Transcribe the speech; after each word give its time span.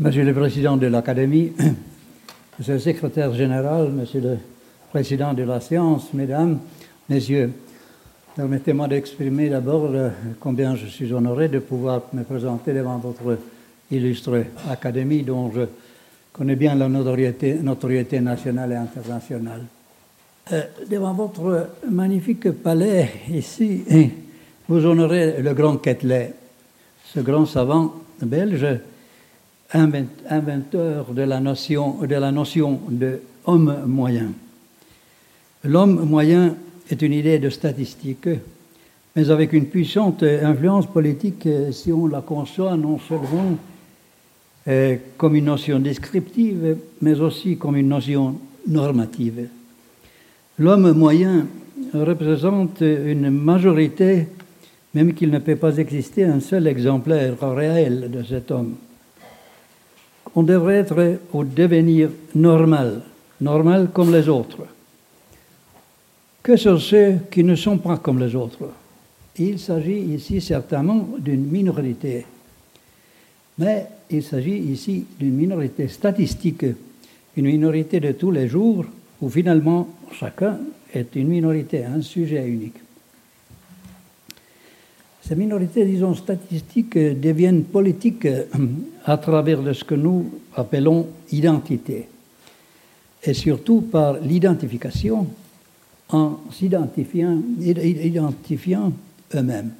Monsieur 0.00 0.22
le 0.22 0.32
Président 0.32 0.76
de 0.76 0.86
l'Académie, 0.86 1.50
Monsieur 2.58 2.74
le 2.74 2.78
Secrétaire 2.78 3.34
général, 3.34 3.90
Monsieur 3.90 4.20
le 4.20 4.36
Président 4.90 5.34
de 5.34 5.42
la 5.42 5.60
séance, 5.60 6.12
Mesdames, 6.14 6.60
Messieurs, 7.08 7.50
permettez-moi 8.36 8.86
d'exprimer 8.86 9.48
d'abord 9.48 9.90
euh, 9.92 10.10
combien 10.38 10.76
je 10.76 10.86
suis 10.86 11.12
honoré 11.12 11.48
de 11.48 11.58
pouvoir 11.58 12.02
me 12.12 12.22
présenter 12.22 12.74
devant 12.74 12.98
votre 12.98 13.38
illustre 13.90 14.44
Académie 14.70 15.24
dont 15.24 15.50
je 15.50 15.62
connais 16.32 16.54
bien 16.54 16.76
la 16.76 16.88
notoriété, 16.88 17.54
notoriété 17.54 18.20
nationale 18.20 18.70
et 18.70 18.76
internationale. 18.76 19.62
Euh, 20.52 20.62
devant 20.88 21.12
votre 21.12 21.70
magnifique 21.90 22.52
palais 22.52 23.10
ici, 23.32 23.82
vous 24.68 24.86
honorez 24.86 25.42
le 25.42 25.54
grand 25.54 25.76
Quetelet, 25.78 26.34
ce 27.04 27.18
grand 27.18 27.46
savant 27.46 27.94
belge 28.22 28.78
inventeur 29.72 31.12
de 31.12 31.22
la 31.22 31.40
notion 31.40 32.80
de, 32.90 33.20
homme 33.44 33.84
moyen. 33.86 34.32
L'homme 35.64 36.04
moyen 36.04 36.54
est 36.90 37.02
une 37.02 37.12
idée 37.12 37.38
de 37.38 37.50
statistique, 37.50 38.28
mais 39.14 39.30
avec 39.30 39.52
une 39.52 39.66
puissante 39.66 40.22
influence 40.22 40.86
politique 40.86 41.48
si 41.72 41.92
on 41.92 42.06
la 42.06 42.20
conçoit 42.20 42.76
non 42.76 42.98
seulement 42.98 43.56
euh, 44.68 44.96
comme 45.16 45.34
une 45.34 45.46
notion 45.46 45.78
descriptive, 45.78 46.76
mais 47.02 47.20
aussi 47.20 47.56
comme 47.56 47.76
une 47.76 47.88
notion 47.88 48.36
normative. 48.66 49.48
L'homme 50.58 50.92
moyen 50.92 51.46
représente 51.92 52.80
une 52.80 53.30
majorité, 53.30 54.28
même 54.94 55.14
qu'il 55.14 55.30
ne 55.30 55.38
peut 55.38 55.56
pas 55.56 55.76
exister 55.76 56.24
un 56.24 56.40
seul 56.40 56.66
exemplaire 56.66 57.36
réel 57.54 58.10
de 58.10 58.22
cet 58.22 58.50
homme 58.50 58.74
on 60.38 60.44
devrait 60.44 60.76
être 60.76 61.18
au 61.32 61.42
devenir 61.42 62.10
normal, 62.36 63.00
normal 63.40 63.88
comme 63.92 64.12
les 64.12 64.28
autres. 64.28 64.68
Que 66.40 66.56
sont 66.56 66.78
ceux 66.78 67.16
qui 67.28 67.42
ne 67.42 67.56
sont 67.56 67.78
pas 67.78 67.96
comme 67.96 68.20
les 68.20 68.36
autres? 68.36 68.70
Il 69.36 69.58
s'agit 69.58 69.98
ici 69.98 70.40
certainement 70.40 71.08
d'une 71.18 71.44
minorité, 71.44 72.24
mais 73.58 73.86
il 74.08 74.22
s'agit 74.22 74.58
ici 74.58 75.04
d'une 75.18 75.34
minorité 75.34 75.88
statistique, 75.88 76.66
une 77.36 77.46
minorité 77.46 77.98
de 77.98 78.12
tous 78.12 78.30
les 78.30 78.46
jours, 78.46 78.84
où 79.20 79.28
finalement 79.28 79.88
chacun 80.12 80.56
est 80.94 81.16
une 81.16 81.26
minorité, 81.26 81.84
un 81.84 82.00
sujet 82.00 82.46
unique. 82.46 82.78
Ces 85.28 85.36
minorités, 85.36 85.84
disons, 85.84 86.14
statistiques 86.14 86.96
deviennent 86.96 87.64
politiques 87.64 88.26
à 89.04 89.18
travers 89.18 89.58
ce 89.74 89.84
que 89.84 89.94
nous 89.94 90.24
appelons 90.56 91.06
identité, 91.30 92.08
et 93.22 93.34
surtout 93.34 93.82
par 93.82 94.14
l'identification 94.20 95.26
en 96.08 96.38
s'identifiant 96.50 97.42
identifiant 97.60 98.90
eux-mêmes. 99.34 99.72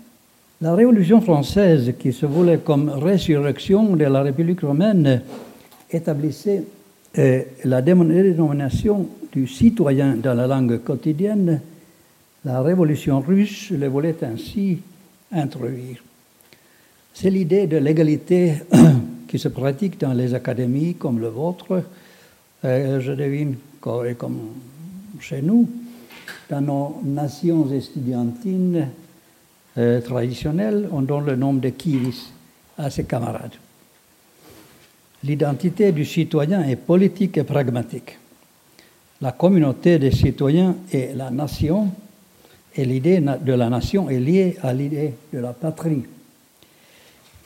La 0.60 0.74
Révolution 0.74 1.22
française, 1.22 1.94
qui 1.98 2.12
se 2.12 2.26
voulait 2.26 2.58
comme 2.58 2.90
résurrection 2.90 3.96
de 3.96 4.04
la 4.04 4.22
République 4.22 4.60
romaine, 4.60 5.22
établissait 5.90 6.62
euh, 7.16 7.42
la 7.64 7.80
dénomination 7.80 9.08
du 9.32 9.46
citoyen 9.46 10.14
dans 10.16 10.34
la 10.34 10.46
langue 10.46 10.82
quotidienne. 10.82 11.62
La 12.44 12.60
Révolution 12.60 13.20
russe 13.20 13.70
le 13.70 13.88
voulait 13.88 14.22
ainsi 14.22 14.80
introduire. 15.32 16.02
C'est 17.14 17.30
l'idée 17.30 17.66
de 17.66 17.76
l'égalité 17.76 18.54
qui 19.28 19.38
se 19.38 19.48
pratique 19.48 19.98
dans 19.98 20.12
les 20.12 20.34
académies 20.34 20.94
comme 20.94 21.18
le 21.18 21.28
vôtre, 21.28 21.82
euh, 22.64 23.00
je 23.00 23.12
devine, 23.12 23.56
comme 23.80 24.38
chez 25.20 25.42
nous, 25.42 25.68
dans 26.48 26.60
nos 26.60 27.00
nations 27.04 27.70
estudiantines 27.72 28.88
euh, 29.76 30.00
traditionnelles, 30.00 30.88
on 30.92 31.02
donne 31.02 31.26
le 31.26 31.36
nom 31.36 31.54
de 31.54 31.68
kiris 31.68 32.32
à 32.76 32.90
ses 32.90 33.04
camarades. 33.04 33.54
L'identité 35.24 35.92
du 35.92 36.04
citoyen 36.04 36.62
est 36.62 36.76
politique 36.76 37.36
et 37.38 37.44
pragmatique. 37.44 38.18
La 39.20 39.32
communauté 39.32 39.98
des 39.98 40.12
citoyens 40.12 40.76
et 40.92 41.12
la 41.14 41.30
nation 41.30 41.90
et 42.78 42.84
l'idée 42.84 43.20
de 43.20 43.52
la 43.52 43.68
nation 43.68 44.08
est 44.08 44.20
liée 44.20 44.56
à 44.62 44.72
l'idée 44.72 45.14
de 45.32 45.40
la 45.40 45.52
patrie. 45.52 46.04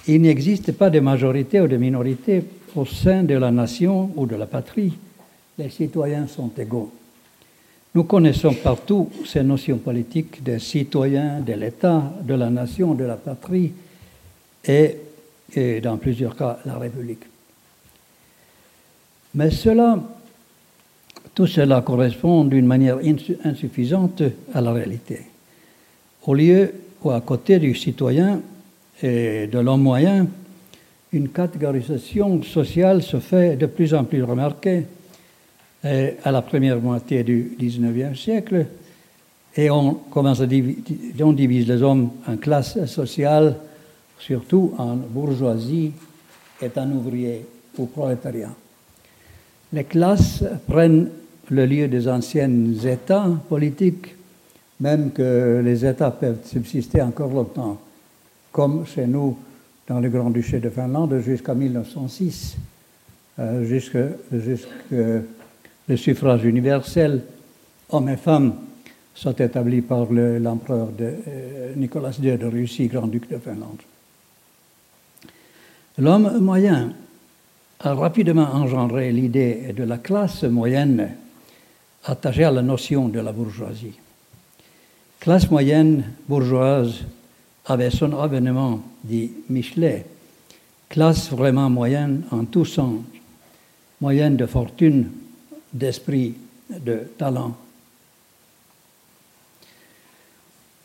Il 0.06 0.20
n'existe 0.20 0.72
pas 0.72 0.90
de 0.90 1.00
majorité 1.00 1.58
ou 1.62 1.66
de 1.66 1.78
minorité 1.78 2.44
au 2.76 2.84
sein 2.84 3.22
de 3.22 3.34
la 3.34 3.50
nation 3.50 4.10
ou 4.14 4.26
de 4.26 4.36
la 4.36 4.44
patrie. 4.44 4.92
Les 5.58 5.70
citoyens 5.70 6.26
sont 6.26 6.50
égaux. 6.58 6.92
Nous 7.94 8.04
connaissons 8.04 8.52
partout 8.52 9.08
ces 9.24 9.42
notions 9.42 9.78
politiques 9.78 10.42
des 10.42 10.58
citoyens, 10.58 11.40
de 11.40 11.54
l'État, 11.54 12.12
de 12.22 12.34
la 12.34 12.50
nation, 12.50 12.92
de 12.92 13.04
la 13.04 13.16
patrie 13.16 13.72
et, 14.66 14.96
et 15.54 15.80
dans 15.80 15.96
plusieurs 15.96 16.36
cas 16.36 16.58
la 16.66 16.76
République. 16.76 17.24
Mais 19.34 19.50
cela 19.50 19.98
tout 21.34 21.46
cela 21.46 21.80
correspond 21.80 22.44
d'une 22.44 22.66
manière 22.66 22.98
insuffisante 23.44 24.22
à 24.52 24.60
la 24.60 24.72
réalité. 24.72 25.20
Au 26.26 26.34
lieu 26.34 26.72
ou 27.02 27.10
à 27.10 27.20
côté 27.20 27.58
du 27.58 27.74
citoyen 27.74 28.40
et 29.02 29.46
de 29.46 29.58
l'homme 29.58 29.82
moyen, 29.82 30.26
une 31.12 31.28
catégorisation 31.30 32.42
sociale 32.42 33.02
se 33.02 33.18
fait 33.18 33.56
de 33.56 33.66
plus 33.66 33.92
en 33.94 34.04
plus 34.04 34.22
remarquée 34.22 34.84
à 35.84 36.30
la 36.30 36.42
première 36.42 36.80
moitié 36.80 37.24
du 37.24 37.56
XIXe 37.58 38.18
siècle 38.18 38.66
et 39.56 39.68
on 39.70 39.94
commence 39.94 40.40
à 40.40 40.46
on 41.20 41.32
divise 41.32 41.68
les 41.68 41.82
hommes 41.82 42.10
en 42.26 42.36
classes 42.36 42.84
sociales, 42.86 43.56
surtout 44.18 44.72
en 44.78 44.96
bourgeoisie 44.96 45.92
et 46.62 46.70
en 46.76 46.90
ouvrier 46.92 47.44
ou 47.76 47.86
prolétariat. 47.86 48.54
Les 49.72 49.84
classes 49.84 50.44
prennent 50.66 51.08
le 51.50 51.66
lieu 51.66 51.88
des 51.88 52.08
anciens 52.08 52.50
États 52.84 53.30
politiques, 53.48 54.14
même 54.80 55.12
que 55.12 55.60
les 55.64 55.84
États 55.84 56.10
peuvent 56.10 56.44
subsister 56.44 57.02
encore 57.02 57.30
longtemps, 57.30 57.80
comme 58.50 58.86
chez 58.86 59.06
nous 59.06 59.36
dans 59.88 60.00
le 60.00 60.08
Grand-Duché 60.08 60.60
de 60.60 60.70
Finlande 60.70 61.20
jusqu'à 61.20 61.54
1906, 61.54 62.56
euh, 63.38 63.64
jusque, 63.64 63.98
le 65.88 65.96
suffrage 65.96 66.44
universel, 66.44 67.22
hommes 67.90 68.08
et 68.08 68.16
femmes, 68.16 68.54
sont 69.14 69.32
établis 69.32 69.82
par 69.82 70.06
l'empereur 70.10 70.88
euh, 71.00 71.74
Nicolas 71.76 72.16
II 72.20 72.36
de 72.38 72.46
Russie, 72.46 72.88
grand-duc 72.88 73.28
de 73.30 73.38
Finlande. 73.38 73.82
L'homme 75.98 76.38
moyen 76.38 76.92
a 77.80 77.94
rapidement 77.94 78.48
engendré 78.54 79.12
l'idée 79.12 79.74
de 79.76 79.84
la 79.84 79.98
classe 79.98 80.44
moyenne 80.44 81.10
attaché 82.04 82.44
à 82.44 82.50
la 82.50 82.62
notion 82.62 83.08
de 83.08 83.20
la 83.20 83.32
bourgeoisie. 83.32 83.98
Classe 85.20 85.50
moyenne 85.50 86.04
bourgeoise 86.28 87.04
avait 87.66 87.90
son 87.90 88.18
avènement, 88.18 88.80
dit 89.04 89.30
Michelet, 89.48 90.04
classe 90.88 91.30
vraiment 91.30 91.70
moyenne 91.70 92.24
en 92.30 92.44
tous 92.44 92.64
sens, 92.64 93.00
moyenne 94.00 94.36
de 94.36 94.46
fortune, 94.46 95.10
d'esprit, 95.72 96.34
de 96.68 97.08
talent. 97.16 97.56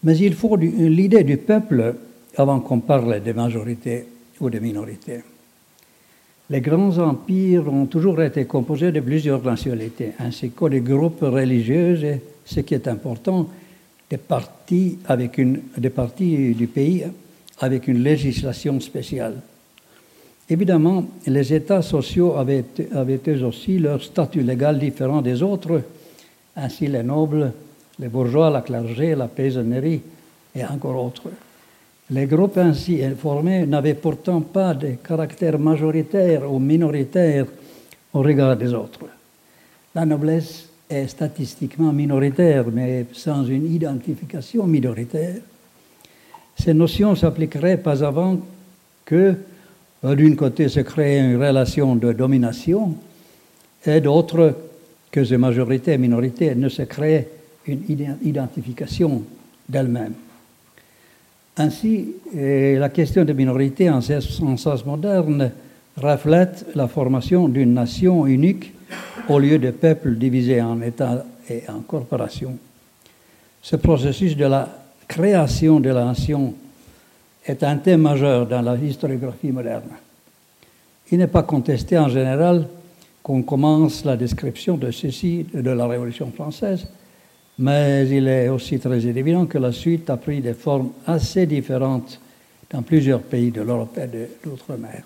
Mais 0.03 0.17
il 0.17 0.35
faut 0.35 0.55
l'idée 0.55 1.23
du 1.23 1.37
peuple 1.37 1.95
avant 2.37 2.59
qu'on 2.59 2.79
parle 2.79 3.21
de 3.23 3.31
majorité 3.33 4.05
ou 4.39 4.49
de 4.49 4.59
minorité. 4.59 5.23
Les 6.49 6.61
grands 6.61 6.97
empires 6.97 7.67
ont 7.67 7.87
toujours 7.87 8.21
été 8.21 8.45
composés 8.45 8.91
de 8.91 9.01
plusieurs 9.01 9.43
nationalités, 9.43 10.13
ainsi 10.19 10.51
que 10.51 10.69
des 10.69 10.79
groupes 10.79 11.21
religieux 11.21 12.03
et, 12.03 12.21
ce 12.45 12.61
qui 12.61 12.73
est 12.73 12.87
important, 12.87 13.49
des 14.09 14.17
partis, 14.17 14.99
avec 15.07 15.37
une, 15.37 15.59
des 15.77 15.91
du 16.53 16.67
pays 16.67 17.03
avec 17.59 17.87
une 17.87 18.03
législation 18.03 18.79
spéciale. 18.79 19.41
Évidemment, 20.49 21.05
les 21.25 21.53
États 21.53 21.81
sociaux 21.81 22.37
avaient, 22.37 22.63
avaient 22.93 23.19
eux 23.27 23.43
aussi 23.43 23.79
leur 23.79 24.01
statut 24.01 24.41
légal 24.41 24.79
différent 24.79 25.21
des 25.21 25.41
autres, 25.41 25.81
ainsi 26.55 26.87
les 26.87 27.03
nobles, 27.03 27.51
les 27.99 28.07
bourgeois, 28.07 28.49
la 28.49 28.61
clergé, 28.61 29.15
la 29.15 29.27
paysannerie 29.27 30.01
et 30.55 30.63
encore 30.63 31.03
autres. 31.03 31.29
Les 32.11 32.25
groupes 32.25 32.57
ainsi 32.57 33.01
formés 33.19 33.65
n'avaient 33.65 33.93
pourtant 33.93 34.41
pas 34.41 34.73
de 34.73 34.91
caractère 35.03 35.59
majoritaire 35.59 36.51
ou 36.51 36.59
minoritaire 36.59 37.45
au 38.13 38.21
regard 38.21 38.55
des 38.55 38.73
autres. 38.73 39.05
La 39.93 40.05
noblesse 40.05 40.69
est 40.89 41.07
statistiquement 41.07 41.91
minoritaire, 41.91 42.65
mais 42.71 43.05
sans 43.11 43.43
une 43.45 43.73
identification 43.73 44.65
minoritaire. 44.65 45.41
Ces 46.57 46.73
notions 46.73 47.15
s'appliqueraient 47.15 47.77
pas 47.77 48.03
avant 48.03 48.39
que 49.03 49.35
D'une 50.03 50.35
côté, 50.35 50.69
se 50.69 50.81
crée 50.81 51.19
une 51.19 51.37
relation 51.37 51.95
de 51.95 52.13
domination, 52.13 52.95
et 53.85 53.99
d'autre, 53.99 54.55
que 55.11 55.23
ces 55.23 55.37
majorités 55.37 55.93
et 55.93 55.97
minorités 55.97 56.53
ne 56.53 56.69
se 56.69 56.83
créent 56.83 57.27
une 57.65 57.81
identification 58.23 59.23
d'elles-mêmes. 59.67 60.13
Ainsi, 61.57 62.13
la 62.33 62.89
question 62.89 63.25
des 63.25 63.33
minorités 63.33 63.89
en 63.89 64.01
sens 64.01 64.85
moderne 64.85 65.51
reflète 65.95 66.65
la 66.75 66.87
formation 66.87 67.47
d'une 67.47 67.73
nation 67.73 68.27
unique 68.27 68.73
au 69.27 69.39
lieu 69.39 69.57
de 69.57 69.71
peuples 69.71 70.15
divisés 70.15 70.61
en 70.61 70.81
États 70.81 71.25
et 71.49 71.63
en 71.67 71.79
corporations. 71.79 72.57
Ce 73.61 73.75
processus 73.75 74.37
de 74.37 74.45
la 74.45 74.69
création 75.07 75.79
de 75.79 75.89
la 75.89 76.05
nation 76.05 76.53
est 77.45 77.63
un 77.63 77.77
thème 77.77 78.01
majeur 78.01 78.45
dans 78.45 78.61
la 78.61 78.75
historiographie 78.75 79.51
moderne. 79.51 79.89
Il 81.11 81.17
n'est 81.17 81.27
pas 81.27 81.43
contesté 81.43 81.97
en 81.97 82.09
général 82.09 82.67
qu'on 83.23 83.41
commence 83.41 84.05
la 84.05 84.15
description 84.15 84.77
de 84.77 84.91
ceci 84.91 85.45
de 85.53 85.71
la 85.71 85.87
Révolution 85.87 86.31
française, 86.31 86.87
mais 87.59 88.07
il 88.09 88.27
est 88.27 88.49
aussi 88.49 88.79
très 88.79 89.05
évident 89.05 89.45
que 89.45 89.57
la 89.57 89.71
suite 89.71 90.09
a 90.09 90.17
pris 90.17 90.41
des 90.41 90.53
formes 90.53 90.91
assez 91.05 91.45
différentes 91.45 92.19
dans 92.69 92.81
plusieurs 92.81 93.21
pays 93.21 93.51
de 93.51 93.61
l'Europe 93.61 93.97
et 93.97 94.07
de 94.07 94.27
l'outre-mer. 94.45 95.03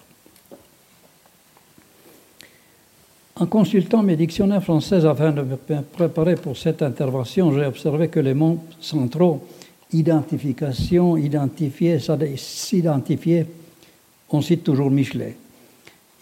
En 3.36 3.46
consultant 3.46 4.04
mes 4.04 4.16
dictionnaires 4.16 4.64
français 4.64 5.06
afin 5.06 5.32
de 5.32 5.42
me 5.42 5.56
préparer 5.82 6.36
pour 6.36 6.58
cette 6.58 6.82
intervention, 6.82 7.54
j'ai 7.54 7.66
observé 7.66 8.10
que 8.10 8.20
les 8.20 8.34
mots 8.34 8.60
centraux 8.80 9.42
identification, 9.94 11.18
identifier, 11.18 12.00
s'identifier, 12.38 13.46
on 14.30 14.42
cite 14.42 14.64
toujours 14.64 14.90
Michelet. 14.90 15.36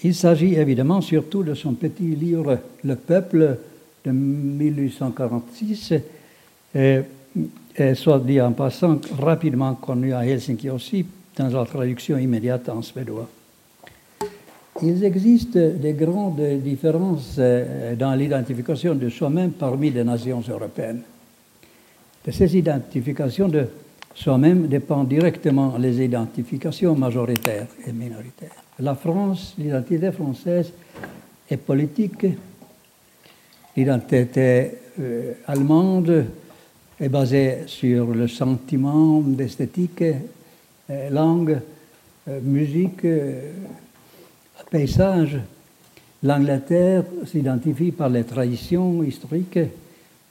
Il 0.03 0.15
s'agit 0.15 0.55
évidemment 0.55 1.01
surtout 1.01 1.43
de 1.43 1.53
son 1.53 1.73
petit 1.73 2.15
livre 2.15 2.57
Le 2.83 2.95
peuple 2.95 3.57
de 4.05 4.11
1846, 4.11 5.93
et, 6.75 7.01
soit 7.95 8.19
dit 8.19 8.41
en 8.41 8.51
passant, 8.51 8.99
rapidement 9.17 9.75
connu 9.75 10.13
à 10.13 10.25
Helsinki 10.25 10.69
aussi, 10.69 11.05
dans 11.35 11.47
la 11.47 11.65
traduction 11.65 12.17
immédiate 12.17 12.67
en 12.69 12.81
suédois. 12.81 13.29
Il 14.81 15.03
existe 15.03 15.57
des 15.57 15.93
grandes 15.93 16.41
différences 16.63 17.35
euh, 17.37 17.95
dans 17.95 18.13
l'identification 18.15 18.95
de 18.95 19.09
soi-même 19.09 19.51
parmi 19.51 19.89
les 19.89 20.05
nations 20.05 20.41
européennes. 20.47 21.01
De 22.25 22.31
ces 22.31 22.57
identifications 22.57 23.49
de 23.49 23.67
soi-même 24.15 24.67
dépendent 24.67 25.09
directement 25.09 25.77
les 25.77 26.03
identifications 26.03 26.95
majoritaires 26.95 27.67
et 27.85 27.91
minoritaires. 27.91 28.63
La 28.79 28.95
France, 28.95 29.55
l'identité 29.57 30.11
française 30.11 30.71
est 31.49 31.57
politique, 31.57 32.25
l'identité 33.75 34.71
euh, 34.99 35.33
allemande 35.47 36.25
est 36.99 37.09
basée 37.09 37.59
sur 37.67 38.07
le 38.07 38.27
sentiment 38.27 39.21
d'esthétique, 39.21 40.03
euh, 40.89 41.09
langue, 41.09 41.59
musique 42.43 43.05
paysage, 44.69 45.39
l'Angleterre 46.23 47.03
s'identifie 47.25 47.91
par 47.91 48.09
les 48.09 48.23
traditions 48.23 49.03
historiques 49.03 49.59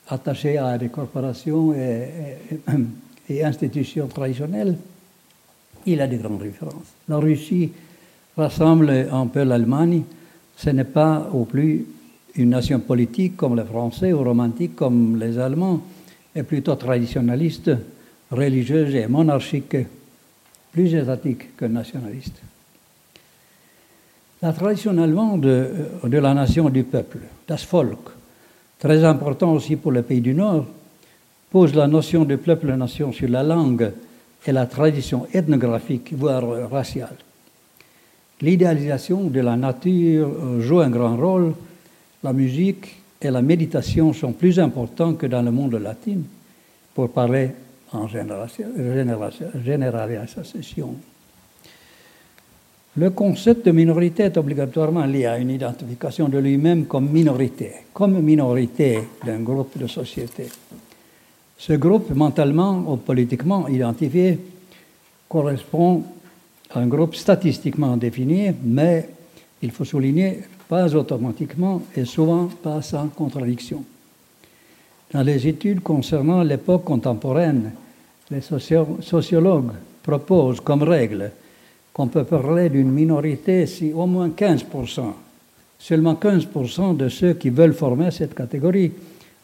attachées 0.08 0.58
à 0.58 0.78
des 0.78 0.88
corporations 0.88 1.74
et, 1.74 3.44
institutions 3.44 4.06
traditionnelles. 4.06 4.76
Il 5.86 6.00
a 6.00 6.06
des 6.06 6.16
grandes 6.16 6.42
différences. 6.42 6.94
La 7.08 7.18
Russie 7.18 7.70
rassemble 8.36 9.08
un 9.10 9.26
peu 9.26 9.42
l'Allemagne. 9.42 10.02
Ce 10.56 10.70
n'est 10.70 10.84
pas 10.84 11.28
au 11.32 11.44
plus 11.44 11.86
une 12.36 12.50
nation 12.50 12.80
politique 12.80 13.36
comme 13.36 13.56
les 13.56 13.64
Français 13.64 14.12
ou 14.12 14.22
romantique 14.22 14.76
comme 14.76 15.18
les 15.18 15.38
Allemands, 15.38 15.82
mais 16.34 16.42
plutôt 16.42 16.74
traditionnaliste, 16.74 17.70
religieuse 18.30 18.94
et 18.94 19.06
monarchique, 19.06 19.76
plus 20.72 20.94
étatique 20.94 21.56
que 21.56 21.64
nationaliste. 21.64 22.40
La 24.40 24.52
tradition 24.52 24.96
allemande 25.02 25.40
de, 26.04 26.18
la 26.18 26.34
nation 26.34 26.68
du 26.68 26.84
peuple, 26.84 27.18
das 27.46 27.66
Volk, 27.68 28.10
très 28.78 29.02
important 29.04 29.52
aussi 29.52 29.76
pour 29.76 29.90
les 29.90 30.02
pays 30.02 30.20
du 30.20 30.34
Nord, 30.34 30.66
pose 31.50 31.74
la 31.74 31.86
notion 31.86 32.24
de 32.24 32.36
peuple-nation 32.36 33.12
sur 33.12 33.28
la 33.28 33.42
langue 33.42 33.90
et 34.46 34.52
la 34.52 34.66
tradition 34.66 35.26
ethnographique, 35.32 36.12
voire 36.12 36.70
raciale. 36.70 37.16
L'idéalisation 38.40 39.24
de 39.24 39.40
la 39.40 39.56
nature 39.56 40.60
joue 40.60 40.80
un 40.80 40.90
grand 40.90 41.16
rôle. 41.16 41.54
La 42.22 42.32
musique 42.32 43.00
et 43.20 43.30
la 43.30 43.42
méditation 43.42 44.12
sont 44.12 44.32
plus 44.32 44.60
importants 44.60 45.14
que 45.14 45.26
dans 45.26 45.42
le 45.42 45.50
monde 45.50 45.74
latin, 45.74 46.18
pour 46.94 47.10
parler 47.10 47.50
en 47.92 48.08
généralisation. 48.08 50.94
Le 52.96 53.10
concept 53.10 53.66
de 53.66 53.70
minorité 53.70 54.24
est 54.24 54.36
obligatoirement 54.36 55.04
lié 55.04 55.26
à 55.26 55.38
une 55.38 55.50
identification 55.50 56.28
de 56.28 56.38
lui-même 56.38 56.86
comme 56.86 57.08
minorité, 57.08 57.72
comme 57.92 58.20
minorité 58.20 58.98
d'un 59.24 59.38
groupe 59.40 59.78
de 59.78 59.86
société. 59.86 60.48
Ce 61.56 61.74
groupe 61.74 62.10
mentalement 62.10 62.82
ou 62.86 62.96
politiquement 62.96 63.68
identifié 63.68 64.38
correspond 65.28 66.02
à 66.70 66.80
un 66.80 66.86
groupe 66.86 67.14
statistiquement 67.14 67.96
défini, 67.96 68.50
mais 68.64 69.08
il 69.62 69.70
faut 69.70 69.84
souligner 69.84 70.40
pas 70.68 70.94
automatiquement 70.94 71.82
et 71.96 72.04
souvent 72.04 72.46
pas 72.62 72.82
sans 72.82 73.08
contradiction. 73.08 73.84
Dans 75.12 75.22
les 75.22 75.46
études 75.46 75.80
concernant 75.80 76.42
l'époque 76.42 76.84
contemporaine, 76.84 77.72
les 78.30 78.40
sociologues 78.40 79.72
proposent 80.02 80.60
comme 80.60 80.82
règle 80.82 81.32
on 81.98 82.06
peut 82.06 82.24
parler 82.24 82.68
d'une 82.68 82.92
minorité 82.92 83.66
si 83.66 83.92
au 83.92 84.06
moins 84.06 84.28
15%, 84.28 85.12
seulement 85.78 86.14
15% 86.14 86.96
de 86.96 87.08
ceux 87.08 87.34
qui 87.34 87.50
veulent 87.50 87.74
former 87.74 88.12
cette 88.12 88.34
catégorie 88.34 88.92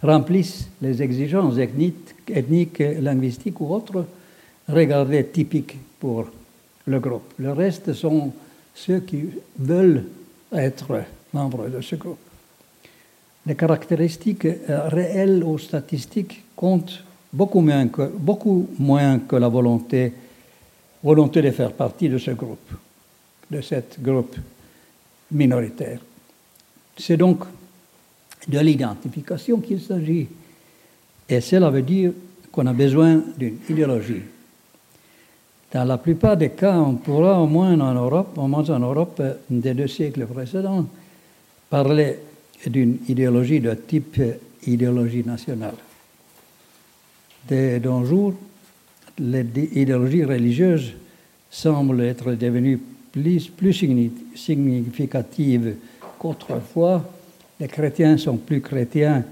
remplissent 0.00 0.68
les 0.80 1.02
exigences 1.02 1.58
ethniques 1.58 2.82
linguistiques 3.00 3.60
ou 3.60 3.74
autres 3.74 4.06
regardées 4.68 5.26
typiques 5.26 5.76
pour 5.98 6.26
le 6.86 7.00
groupe. 7.00 7.32
Le 7.38 7.52
reste 7.52 7.92
sont 7.92 8.32
ceux 8.74 9.00
qui 9.00 9.24
veulent 9.58 10.04
être 10.52 11.02
membres 11.32 11.68
de 11.68 11.80
ce 11.80 11.96
groupe. 11.96 12.18
Les 13.46 13.54
caractéristiques 13.54 14.46
réelles 14.68 15.44
ou 15.44 15.58
statistiques 15.58 16.42
comptent 16.56 17.04
beaucoup 17.32 17.60
moins 17.60 17.88
que, 17.88 18.08
beaucoup 18.08 18.68
moins 18.78 19.18
que 19.18 19.36
la 19.36 19.48
volonté 19.48 20.12
volonté 21.04 21.42
de 21.42 21.50
faire 21.50 21.72
partie 21.72 22.08
de 22.08 22.16
ce 22.16 22.30
groupe, 22.30 22.72
de 23.50 23.60
cette 23.60 24.00
groupe 24.00 24.34
minoritaire. 25.30 26.00
C'est 26.96 27.18
donc 27.18 27.44
de 28.48 28.58
l'identification 28.58 29.60
qu'il 29.60 29.80
s'agit. 29.80 30.28
Et 31.28 31.40
cela 31.40 31.70
veut 31.70 31.82
dire 31.82 32.12
qu'on 32.50 32.66
a 32.66 32.72
besoin 32.72 33.22
d'une 33.36 33.58
idéologie. 33.68 34.22
Dans 35.74 35.84
la 35.84 35.98
plupart 35.98 36.36
des 36.36 36.50
cas, 36.50 36.78
on 36.78 36.94
pourra 36.94 37.40
au 37.40 37.48
moins 37.48 37.80
en 37.80 37.94
Europe, 37.94 38.38
au 38.38 38.46
moins 38.46 38.70
en 38.70 38.78
Europe 38.78 39.20
des 39.50 39.74
deux 39.74 39.88
siècles 39.88 40.24
précédents, 40.24 40.86
parler 41.68 42.16
d'une 42.64 42.98
idéologie 43.08 43.58
de 43.58 43.74
type 43.74 44.22
idéologie 44.68 45.24
nationale. 45.24 45.74
De 47.50 47.80
nos 47.80 48.04
jours, 48.04 48.34
l'idéologie 49.18 50.24
religieuse 50.24 50.92
semble 51.50 52.02
être 52.02 52.34
devenue 52.34 52.78
plus, 53.10 53.50
significative 54.36 55.74
qu'autrefois. 56.20 57.02
Les 57.58 57.66
chrétiens 57.66 58.16
sont 58.16 58.36
plus 58.36 58.60
chrétiens 58.60 59.24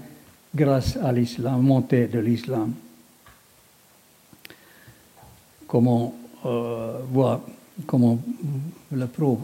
grâce 0.53 0.97
à 0.97 1.13
l'islam, 1.13 1.61
montée 1.61 2.07
de 2.07 2.19
l'islam. 2.19 2.73
Comme 5.67 5.87
on 5.87 6.07
euh, 6.07 6.22
voit, 6.43 7.41
comme 7.85 8.03
on 8.03 8.19
le 8.91 9.07
prouve 9.07 9.39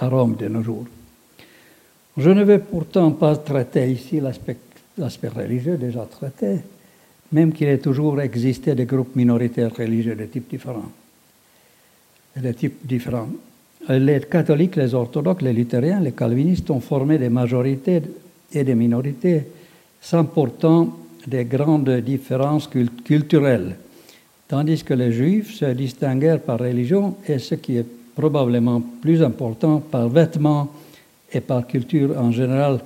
à 0.00 0.08
Rome 0.08 0.36
de 0.36 0.48
nos 0.48 0.62
jours. 0.62 0.86
Je 2.16 2.30
ne 2.30 2.44
vais 2.44 2.60
pourtant 2.60 3.10
pas 3.10 3.36
traiter 3.36 3.90
ici 3.90 4.20
l'aspect 4.20 5.28
religieux 5.28 5.76
déjà 5.76 6.06
traité, 6.06 6.60
même 7.32 7.52
qu'il 7.52 7.68
ait 7.68 7.78
toujours 7.78 8.20
existé 8.20 8.74
des 8.74 8.84
groupes 8.84 9.16
minoritaires 9.16 9.74
religieux 9.74 10.14
de 10.14 10.24
types 10.26 10.48
différents. 10.48 10.92
De 12.36 12.52
types 12.52 12.86
différents. 12.86 13.28
Les 13.88 14.20
catholiques, 14.20 14.76
les 14.76 14.94
orthodoxes, 14.94 15.42
les 15.42 15.52
luthériens, 15.52 16.00
les 16.00 16.12
calvinistes 16.12 16.70
ont 16.70 16.80
formé 16.80 17.18
des 17.18 17.28
majorités 17.28 18.00
et 18.52 18.64
des 18.64 18.74
minorités 18.74 19.42
sans 20.00 20.24
pourtant 20.24 20.96
des 21.26 21.44
grandes 21.44 22.00
différences 22.00 22.68
culturelles, 23.04 23.76
tandis 24.48 24.82
que 24.84 24.94
les 24.94 25.12
juifs 25.12 25.54
se 25.54 25.66
distinguèrent 25.66 26.40
par 26.40 26.58
religion 26.58 27.16
et 27.26 27.38
ce 27.38 27.54
qui 27.54 27.76
est 27.76 27.86
probablement 28.14 28.80
plus 28.80 29.22
important 29.22 29.80
par 29.80 30.08
vêtements 30.08 30.70
et 31.32 31.40
par 31.40 31.66
culture 31.66 32.16
en 32.18 32.30
général, 32.30 32.80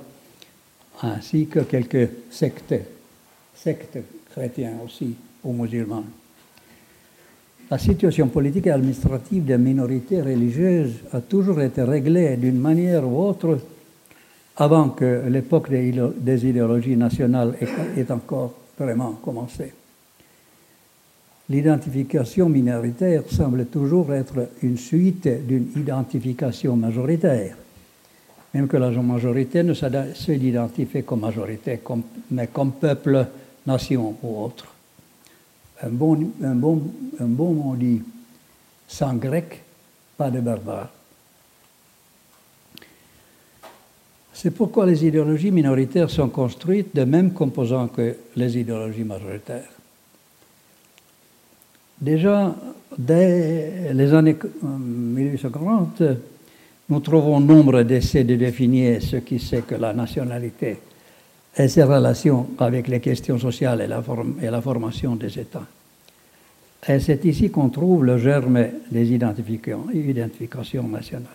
ainsi 1.01 1.47
que 1.47 1.59
quelques 1.59 2.09
sectes, 2.31 2.75
sectes 3.53 3.99
chrétiens 4.31 4.73
aussi 4.83 5.15
ou 5.43 5.53
musulmans. 5.53 6.03
La 7.69 7.77
situation 7.77 8.27
politique 8.29 8.65
et 8.65 8.71
administrative 8.71 9.45
des 9.45 9.57
minorités 9.57 10.21
religieuses 10.21 10.95
a 11.13 11.21
toujours 11.21 11.61
été 11.61 11.83
réglée 11.83 12.35
d'une 12.37 12.59
manière 12.59 13.07
ou 13.07 13.21
autre 13.21 13.59
avant 14.57 14.89
que 14.89 15.23
l'époque 15.29 15.69
des 15.69 16.45
idéologies 16.47 16.97
nationales 16.97 17.55
ait 17.95 18.11
encore 18.11 18.53
vraiment 18.77 19.13
commencé. 19.23 19.71
L'identification 21.49 22.47
minoritaire 22.47 23.23
semble 23.27 23.65
toujours 23.65 24.13
être 24.13 24.49
une 24.61 24.77
suite 24.77 25.27
d'une 25.47 25.69
identification 25.75 26.75
majoritaire, 26.75 27.57
même 28.53 28.67
que 28.67 28.77
la 28.77 28.91
majorité 28.91 29.63
ne 29.63 29.73
s'identifie 29.73 31.03
comme 31.03 31.21
majorité, 31.21 31.79
mais 32.29 32.47
comme 32.47 32.73
peuple, 32.73 33.25
nation 33.65 34.15
ou 34.21 34.43
autre. 34.43 34.67
Un 35.81 35.89
bon, 35.89 36.31
un 36.43 36.55
bon, 36.55 36.83
un 37.19 37.25
bon 37.25 37.53
mot 37.53 37.75
dit 37.75 38.01
sans 38.87 39.15
grec, 39.15 39.63
pas 40.17 40.29
de 40.29 40.41
barbare. 40.41 40.91
C'est 44.33 44.51
pourquoi 44.51 44.85
les 44.85 45.03
idéologies 45.05 45.51
minoritaires 45.51 46.09
sont 46.09 46.29
construites 46.29 46.95
de 46.95 47.03
mêmes 47.05 47.33
composants 47.33 47.87
que 47.87 48.15
les 48.35 48.57
idéologies 48.57 49.03
majoritaires. 49.03 49.78
Déjà, 52.01 52.55
dès 52.97 53.93
les 53.93 54.13
années 54.13 54.37
1840, 54.63 56.03
nous 56.89 56.99
trouvons 57.01 57.39
nombre 57.39 57.83
d'essais 57.83 58.23
de 58.23 58.35
définir 58.35 59.01
ce 59.01 59.17
qui 59.17 59.39
c'est 59.39 59.65
que 59.65 59.75
la 59.75 59.93
nationalité 59.93 60.79
et 61.55 61.67
ses 61.67 61.83
relations 61.83 62.47
avec 62.57 62.87
les 62.87 62.99
questions 62.99 63.37
sociales 63.37 63.81
et 63.81 63.87
la, 64.49 64.61
formation 64.61 65.15
des 65.15 65.37
États. 65.39 65.65
Et 66.87 66.99
c'est 66.99 67.25
ici 67.25 67.51
qu'on 67.51 67.69
trouve 67.69 68.05
le 68.05 68.17
germe 68.17 68.65
des 68.89 69.11
identifications 69.11 70.87
nationales, 70.87 71.27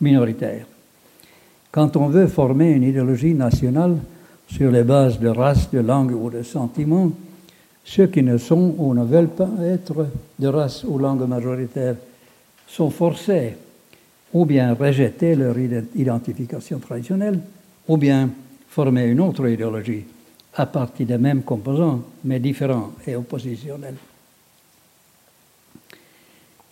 minoritaires. 0.00 0.66
Quand 1.70 1.96
on 1.96 2.08
veut 2.08 2.26
former 2.26 2.70
une 2.70 2.82
idéologie 2.82 3.34
nationale 3.34 3.98
sur 4.48 4.70
les 4.70 4.82
bases 4.82 5.20
de 5.20 5.28
race, 5.28 5.70
de 5.70 5.78
langue 5.78 6.12
ou 6.12 6.28
de 6.28 6.42
sentiment, 6.42 7.12
ceux 7.88 8.06
qui 8.08 8.22
ne 8.22 8.36
sont 8.36 8.74
ou 8.76 8.92
ne 8.92 9.02
veulent 9.02 9.30
pas 9.30 9.48
être 9.62 10.08
de 10.38 10.48
race 10.48 10.84
ou 10.84 10.98
langue 10.98 11.26
majoritaire 11.26 11.96
sont 12.66 12.90
forcés 12.90 13.54
ou 14.34 14.44
bien 14.44 14.74
rejeter 14.74 15.34
leur 15.34 15.56
identification 15.58 16.78
traditionnelle, 16.80 17.40
ou 17.88 17.96
bien 17.96 18.28
former 18.68 19.06
une 19.06 19.20
autre 19.20 19.48
idéologie 19.48 20.04
à 20.54 20.66
partir 20.66 21.06
des 21.06 21.16
mêmes 21.16 21.42
composants, 21.42 22.02
mais 22.24 22.40
différents 22.40 22.92
et 23.06 23.16
oppositionnels. 23.16 23.96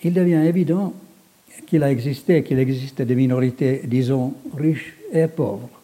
Il 0.02 0.12
devient 0.12 0.44
évident 0.46 0.92
qu'il 1.66 1.82
a 1.82 1.90
existé, 1.90 2.42
qu'il 2.42 2.58
existe 2.58 3.00
des 3.00 3.14
minorités, 3.14 3.80
disons, 3.86 4.34
riches 4.54 4.98
et 5.10 5.28
pauvres. 5.28 5.75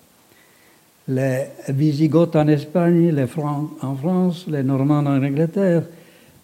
Les 1.12 1.48
Visigoths 1.68 2.36
en 2.36 2.48
Espagne, 2.48 3.10
les 3.10 3.26
Francs 3.26 3.70
en 3.82 3.94
France, 3.94 4.46
les 4.48 4.62
Normands 4.62 5.00
en 5.00 5.22
Angleterre 5.22 5.82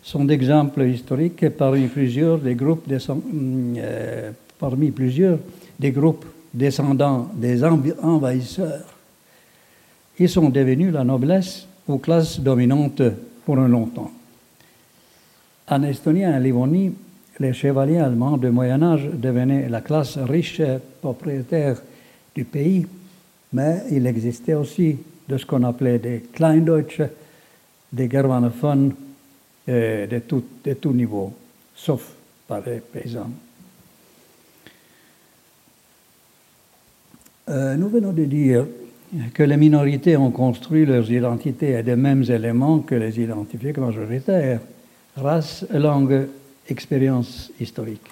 sont 0.02 0.26
d'exemples 0.26 0.82
historiques 0.82 1.48
parmi 1.56 1.86
plusieurs 1.86 2.36
des 2.38 2.54
groupes, 2.54 2.84
euh, 2.90 4.30
parmi 4.58 4.90
plusieurs 4.90 5.38
des 5.78 5.90
groupes 5.90 6.26
descendants 6.52 7.30
des 7.34 7.64
envahisseurs. 7.64 8.84
Ils 10.18 10.28
sont 10.28 10.50
devenus 10.50 10.92
la 10.92 11.04
noblesse 11.04 11.66
ou 11.88 11.96
classe 11.96 12.38
dominante 12.38 13.02
pour 13.46 13.58
un 13.58 13.68
longtemps. 13.68 14.10
En 15.70 15.82
Estonie 15.82 16.22
et 16.22 16.26
en 16.26 16.38
Livonie, 16.38 16.92
les 17.40 17.54
chevaliers 17.54 18.00
allemands 18.00 18.36
du 18.36 18.50
Moyen 18.50 18.82
Âge 18.82 19.08
devenaient 19.14 19.68
la 19.70 19.80
classe 19.80 20.18
riche 20.18 20.60
propriétaire 21.00 21.80
du 22.34 22.44
pays, 22.44 22.86
mais 23.52 23.82
il 23.90 24.06
existait 24.06 24.54
aussi 24.54 24.98
de 25.28 25.36
ce 25.36 25.46
qu'on 25.46 25.62
appelait 25.64 25.98
des 25.98 26.24
Kleindeutsche, 26.32 27.02
des 27.92 28.08
germanophones 28.08 28.94
euh, 29.68 30.06
de, 30.06 30.18
tout, 30.20 30.44
de 30.64 30.88
niveau, 30.88 31.34
sauf 31.74 32.12
par 32.46 32.62
les 32.66 32.80
paysans. 32.80 33.30
Euh, 37.48 37.76
nous 37.76 37.88
venons 37.88 38.12
de 38.12 38.24
dire 38.24 38.66
que 39.32 39.42
les 39.42 39.56
minorités 39.56 40.16
ont 40.16 40.30
construit 40.30 40.84
leurs 40.84 41.10
identités 41.10 41.76
à 41.76 41.82
des 41.82 41.96
mêmes 41.96 42.24
éléments 42.24 42.80
que 42.80 42.94
les 42.94 43.18
identités 43.20 43.72
majoritaires, 43.72 44.60
race, 45.16 45.64
langue, 45.70 46.28
expérience 46.68 47.50
historique. 47.58 48.06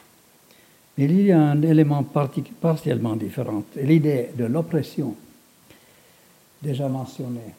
Mais 0.96 1.04
il 1.04 1.26
y 1.26 1.32
a 1.32 1.40
un 1.40 1.60
élément 1.60 2.02
partiellement 2.02 3.16
différent, 3.16 3.64
l'idée 3.76 4.30
de 4.36 4.46
l'oppression, 4.46 5.14
déjà 6.66 6.88
mentionnée 6.88 7.54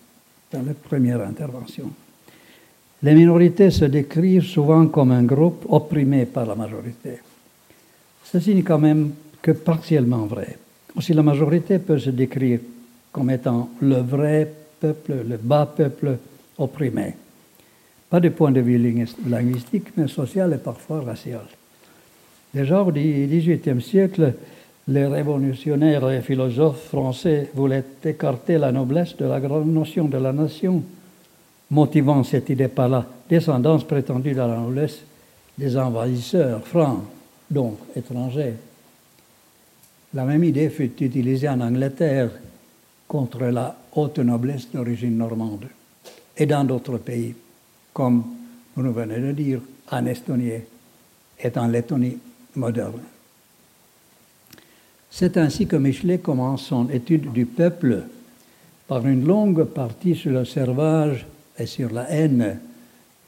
dans 0.51 0.61
la 0.61 0.73
première 0.73 1.21
intervention. 1.21 1.89
Les 3.03 3.13
minorités 3.13 3.71
se 3.71 3.85
décrivent 3.85 4.45
souvent 4.45 4.87
comme 4.87 5.11
un 5.11 5.23
groupe 5.23 5.65
opprimé 5.69 6.25
par 6.25 6.45
la 6.45 6.55
majorité. 6.55 7.19
Ceci 8.23 8.55
n'est 8.55 8.63
quand 8.63 8.79
même 8.79 9.11
que 9.41 9.51
partiellement 9.51 10.25
vrai. 10.25 10.57
Aussi 10.95 11.13
la 11.13 11.23
majorité 11.23 11.79
peut 11.79 11.99
se 11.99 12.09
décrire 12.09 12.59
comme 13.11 13.29
étant 13.29 13.69
le 13.81 13.97
vrai 13.97 14.51
peuple, 14.79 15.23
le 15.27 15.37
bas 15.37 15.65
peuple 15.65 16.17
opprimé 16.57 17.13
pas 18.09 18.19
du 18.19 18.31
point 18.31 18.51
de 18.51 18.61
vue 18.61 19.05
linguistique, 19.27 19.87
mais 19.97 20.07
social 20.07 20.53
et 20.53 20.57
parfois 20.57 21.01
racial. 21.01 21.45
Déjà 22.53 22.81
au 22.81 22.91
XVIIIe 22.91 23.81
siècle, 23.81 24.33
les 24.87 25.05
révolutionnaires 25.05 26.09
et 26.09 26.21
philosophes 26.21 26.87
français 26.89 27.49
voulaient 27.53 27.83
écarter 28.03 28.57
la 28.57 28.71
noblesse 28.71 29.15
de 29.17 29.25
la 29.25 29.39
grande 29.39 29.71
notion 29.71 30.05
de 30.05 30.17
la 30.17 30.31
nation, 30.31 30.81
motivant 31.71 32.23
cette 32.23 32.49
idée 32.49 32.69
par 32.69 32.87
la 32.87 33.05
descendance 33.29 33.83
prétendue 33.83 34.31
de 34.31 34.37
la 34.37 34.47
noblesse 34.47 34.99
des 35.57 35.75
envahisseurs 35.77 36.65
francs, 36.65 37.03
donc 37.49 37.79
étrangers. 37.95 38.53
La 40.13 40.23
même 40.23 40.43
idée 40.43 40.69
fut 40.69 41.03
utilisée 41.03 41.49
en 41.49 41.59
Angleterre 41.59 42.29
contre 43.07 43.43
la 43.45 43.75
haute 43.93 44.19
noblesse 44.19 44.69
d'origine 44.71 45.17
normande 45.17 45.65
et 46.37 46.45
dans 46.45 46.63
d'autres 46.63 46.97
pays 46.97 47.35
comme 47.93 48.23
nous 48.77 48.93
venons 48.93 49.27
de 49.27 49.31
dire, 49.31 49.59
en 49.91 50.05
Estonie 50.05 50.51
et 51.39 51.57
en 51.57 51.67
Lettonie 51.67 52.17
moderne. 52.55 53.16
C'est 55.09 55.37
ainsi 55.37 55.67
que 55.67 55.75
Michelet 55.75 56.19
commence 56.19 56.65
son 56.65 56.89
étude 56.89 57.31
du 57.31 57.45
peuple 57.45 58.03
par 58.87 59.05
une 59.05 59.25
longue 59.25 59.63
partie 59.65 60.15
sur 60.15 60.31
le 60.31 60.45
servage 60.45 61.25
et 61.57 61.65
sur 61.65 61.91
la 61.91 62.09
haine, 62.11 62.59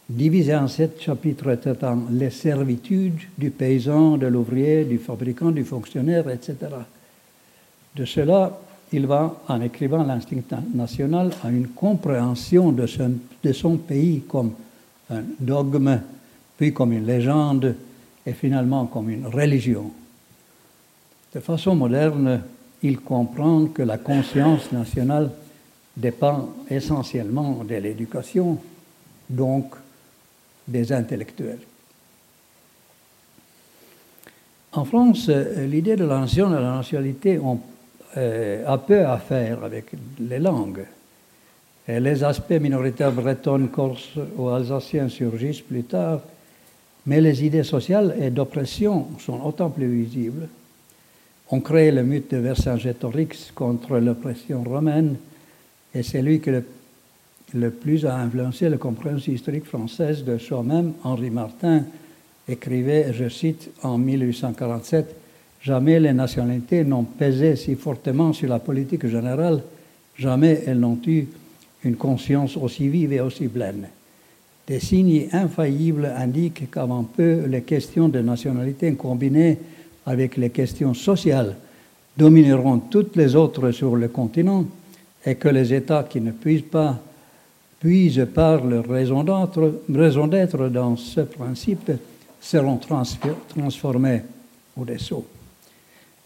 divisée 0.09 0.55
en 0.55 0.67
sept 0.67 1.01
chapitres 1.01 1.55
traitant 1.55 2.03
les 2.11 2.29
servitudes 2.29 3.19
du 3.37 3.51
paysan, 3.51 4.17
de 4.17 4.27
l'ouvrier, 4.27 4.85
du 4.85 4.97
fabricant, 4.97 5.51
du 5.51 5.63
fonctionnaire, 5.63 6.29
etc. 6.29 6.55
De 7.95 8.05
cela, 8.05 8.59
il 8.91 9.05
va, 9.05 9.41
en 9.47 9.61
écrivant 9.61 10.03
l'instinct 10.03 10.63
national, 10.73 11.31
à 11.43 11.49
une 11.49 11.67
compréhension 11.67 12.71
de 12.71 12.87
son, 12.87 13.13
de 13.43 13.53
son 13.53 13.77
pays 13.77 14.21
comme 14.27 14.53
un 15.09 15.21
dogme, 15.39 15.99
puis 16.57 16.73
comme 16.73 16.93
une 16.93 17.05
légende, 17.05 17.75
et 18.25 18.33
finalement 18.33 18.85
comme 18.85 19.09
une 19.09 19.27
religion. 19.27 19.91
De 21.33 21.39
façon 21.39 21.75
moderne, 21.75 22.41
il 22.81 22.99
comprend 22.99 23.67
que 23.67 23.83
la 23.83 23.97
conscience 23.97 24.71
nationale 24.71 25.29
dépend 25.95 26.49
essentiellement 26.69 27.63
de 27.63 27.75
l'éducation, 27.75 28.57
donc 29.29 29.75
des 30.67 30.91
intellectuels. 30.91 31.59
En 34.71 34.85
France, 34.85 35.29
l'idée 35.29 35.95
de 35.95 36.05
la 36.05 36.21
nation 36.21 36.47
et 36.47 36.53
de 36.53 36.61
la 36.61 36.75
nationalité 36.75 37.39
ont 37.39 37.59
euh, 38.17 38.63
a 38.65 38.77
peu 38.77 39.05
à 39.05 39.17
faire 39.17 39.63
avec 39.63 39.91
les 40.19 40.39
langues. 40.39 40.85
Les 41.87 42.23
aspects 42.23 42.51
minoritaires 42.51 43.11
bretonnes, 43.11 43.69
corses 43.69 44.17
ou 44.37 44.47
alsaciens 44.49 45.09
surgissent 45.09 45.61
plus 45.61 45.83
tard, 45.83 46.21
mais 47.07 47.19
les 47.19 47.43
idées 47.43 47.63
sociales 47.63 48.15
et 48.19 48.29
d'oppression 48.29 49.07
sont 49.19 49.41
autant 49.43 49.71
plus 49.71 49.87
visibles. 49.87 50.47
On 51.51 51.61
crée 51.61 51.91
le 51.91 52.03
mythe 52.03 52.31
de 52.31 52.37
Vercingétorix 52.37 53.51
contre 53.55 53.97
l'oppression 53.97 54.63
romaine, 54.63 55.15
et 55.93 56.03
c'est 56.03 56.21
lui 56.21 56.39
qui 56.39 56.51
le, 56.51 56.63
le, 57.55 57.71
plus 57.71 58.05
a 58.05 58.17
influencé 58.17 58.69
la 58.69 58.77
compréhension 58.77 59.33
historique 59.33 59.65
française 59.65 60.23
de 60.23 60.37
soi-même. 60.37 60.93
Henri 61.03 61.31
Martin 61.31 61.85
écrivait, 62.47 63.11
je 63.13 63.29
cite, 63.29 63.71
en 63.81 63.97
1847, 63.97 65.15
Jamais 65.61 65.99
les 65.99 66.13
nationalités 66.13 66.83
n'ont 66.85 67.03
pesé 67.03 67.55
si 67.55 67.75
fortement 67.75 68.31
sur 68.31 68.47
la 68.49 68.59
politique 68.59 69.05
générale, 69.07 69.61
jamais 70.17 70.63
elles 70.65 70.79
n'ont 70.79 70.99
eu 71.05 71.27
une 71.83 71.95
conscience 71.95 72.55
aussi 72.55 72.87
vive 72.87 73.11
et 73.11 73.19
aussi 73.19 73.47
pleine. 73.47 73.87
Des 74.67 74.79
signes 74.79 75.27
infaillibles 75.31 76.13
indiquent 76.15 76.71
qu'avant 76.71 77.03
peu, 77.03 77.45
les 77.45 77.63
questions 77.63 78.07
de 78.07 78.19
nationalité 78.19 78.93
combinées 78.93 79.57
avec 80.05 80.37
les 80.37 80.49
questions 80.49 80.93
sociales 80.93 81.55
domineront 82.17 82.79
toutes 82.79 83.15
les 83.15 83.35
autres 83.35 83.71
sur 83.71 83.95
le 83.95 84.07
continent 84.09 84.65
et 85.25 85.35
que 85.35 85.47
les 85.49 85.73
États 85.73 86.03
qui 86.03 86.21
ne 86.21 86.31
puissent 86.31 86.61
pas 86.63 86.99
puisent 87.79 88.27
par 88.33 88.63
leur 88.65 88.85
raison 88.87 89.23
d'être 89.23 90.67
dans 90.67 90.97
ce 90.97 91.21
principe 91.21 91.91
seront 92.41 92.79
transformés 93.47 94.21
au 94.77 94.85
dessous. 94.85 95.23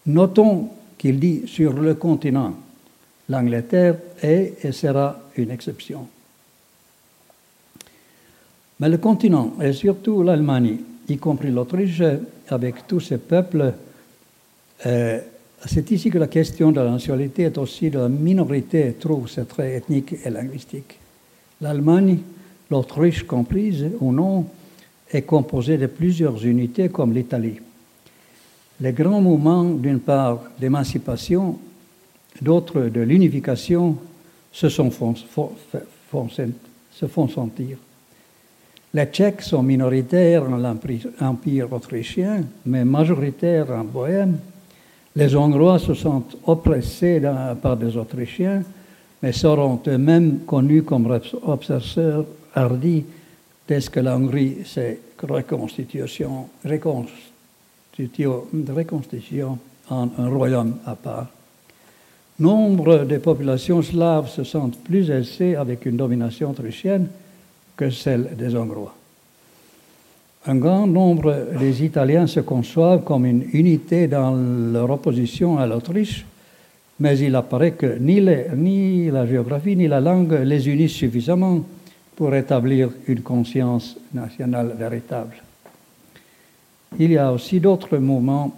Notons 0.08 0.70
qu'il 0.98 1.20
dit 1.20 1.44
sur 1.46 1.74
le 1.74 1.96
continent, 1.96 2.54
l'Angleterre 3.30 3.98
est 4.22 4.66
et 4.66 4.72
sera 4.72 5.20
une 5.38 5.52
exception. 5.52 6.08
Mais 8.80 8.90
le 8.90 8.98
continent, 8.98 9.54
et 9.62 9.74
surtout 9.74 10.24
l'Allemagne, 10.24 10.78
y 11.10 11.18
compris 11.18 11.52
l'Autriche, 11.52 12.02
avec 12.50 12.88
tous 12.88 13.00
ses 13.00 13.18
peuples, 13.18 13.74
euh, 14.86 15.20
c'est 15.66 15.92
ici 15.92 16.10
que 16.10 16.18
la 16.18 16.28
question 16.28 16.72
de 16.72 16.82
la 16.82 16.92
nationalité 16.92 17.44
est 17.44 17.58
aussi 17.58 17.90
de 17.90 18.00
la 18.00 18.10
minorité 18.10 18.96
trouve 19.00 19.30
ses 19.30 19.46
traits 19.46 19.84
ethniques 19.84 20.16
et 20.26 20.30
linguistiques. 20.30 21.00
L'Allemagne, 21.62 22.20
l'Autriche 22.70 23.24
comprise 23.24 23.86
ou 24.02 24.12
non, 24.12 24.46
est 25.12 25.22
composée 25.22 25.78
de 25.78 25.88
plusieurs 25.88 26.44
unités 26.46 26.90
comme 26.90 27.14
l'Italie. 27.14 27.60
Les 28.82 28.92
grands 28.92 29.22
mouvements, 29.22 29.64
d'une 29.64 30.00
part 30.00 30.42
d'émancipation, 30.60 31.58
d'autres 32.42 32.82
de 32.82 33.02
l'unification, 33.02 33.98
se 34.52 34.68
font 34.68 35.16
sentir. 37.28 37.78
Les 38.96 39.08
Tchèques 39.08 39.42
sont 39.42 39.64
minoritaires 39.64 40.48
dans 40.48 40.58
l'Empire 40.58 41.74
autrichien, 41.74 42.44
mais 42.68 42.86
majoritaires 42.86 43.72
en 43.72 43.84
Bohème. 43.84 44.38
Les 45.16 45.36
Hongrois 45.36 45.80
se 45.80 45.96
sentent 45.96 46.38
oppressés 46.46 47.20
par 47.60 47.76
des 47.76 47.98
Autrichiens, 47.98 48.62
mais 49.24 49.32
seront 49.32 49.80
eux-mêmes 49.88 50.42
connus 50.46 50.84
comme 50.84 51.20
obsesseurs 51.42 52.26
hardis 52.54 53.04
dès 53.68 53.82
que 53.82 54.00
la 54.00 54.16
Hongrie 54.16 54.58
s'est 54.64 55.00
reconstitution, 55.24 56.48
en 59.90 60.10
un 60.18 60.30
royaume 60.30 60.76
à 60.86 60.96
part. 60.96 61.28
Nombre 62.40 63.06
de 63.06 63.18
populations 63.18 63.82
slaves 63.82 64.30
se 64.30 64.44
sentent 64.44 64.78
plus 64.84 65.10
aisées 65.10 65.56
avec 65.56 65.88
une 65.88 65.98
domination 65.98 66.52
autrichienne 66.52 67.08
que 67.76 67.90
celle 67.90 68.36
des 68.36 68.56
Hongrois. 68.56 68.96
Un 70.46 70.56
grand 70.56 70.88
nombre 70.88 71.48
des 71.58 71.84
Italiens 71.84 72.28
se 72.28 72.42
conçoivent 72.42 73.04
comme 73.04 73.26
une 73.26 73.46
unité 73.54 74.08
dans 74.08 74.36
leur 74.36 74.90
opposition 74.90 75.58
à 75.58 75.66
l'Autriche, 75.66 76.26
mais 77.00 77.18
il 77.20 77.36
apparaît 77.36 77.72
que 77.72 77.98
ni, 77.98 78.22
ni, 78.56 79.10
la 79.10 79.26
géographie 79.26 79.76
ni 79.76 79.88
la 79.88 80.02
langue 80.02 80.34
les 80.44 80.68
unissent 80.70 80.92
suffisamment 80.94 81.64
pour 82.16 82.36
établir 82.36 82.90
une 83.08 83.22
conscience 83.22 83.98
nationale 84.14 84.76
véritable. 84.78 85.36
Il 87.00 87.12
y 87.12 87.18
a 87.18 87.32
aussi 87.32 87.60
d'autres 87.60 87.98
mouvements 87.98 88.54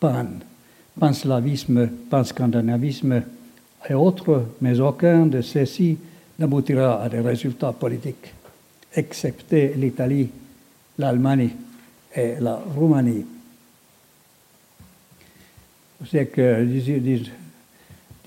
pan, 0.00 0.26
panslavisme, 0.98 1.88
panscandinavisme 2.08 3.22
et 3.88 3.94
autres, 3.94 4.46
mais 4.60 4.80
aucun 4.80 5.26
de 5.26 5.40
ceux-ci 5.40 5.98
n'aboutira 6.38 7.02
à 7.02 7.08
des 7.08 7.20
résultats 7.20 7.72
politiques, 7.72 8.32
excepté 8.94 9.74
l'Italie 9.76 10.28
l'Allemagne 11.00 11.50
et 12.14 12.34
la 12.40 12.56
Roumanie. 12.56 13.24
C'est 16.08 16.26
que 16.26 16.62
le 16.62 16.66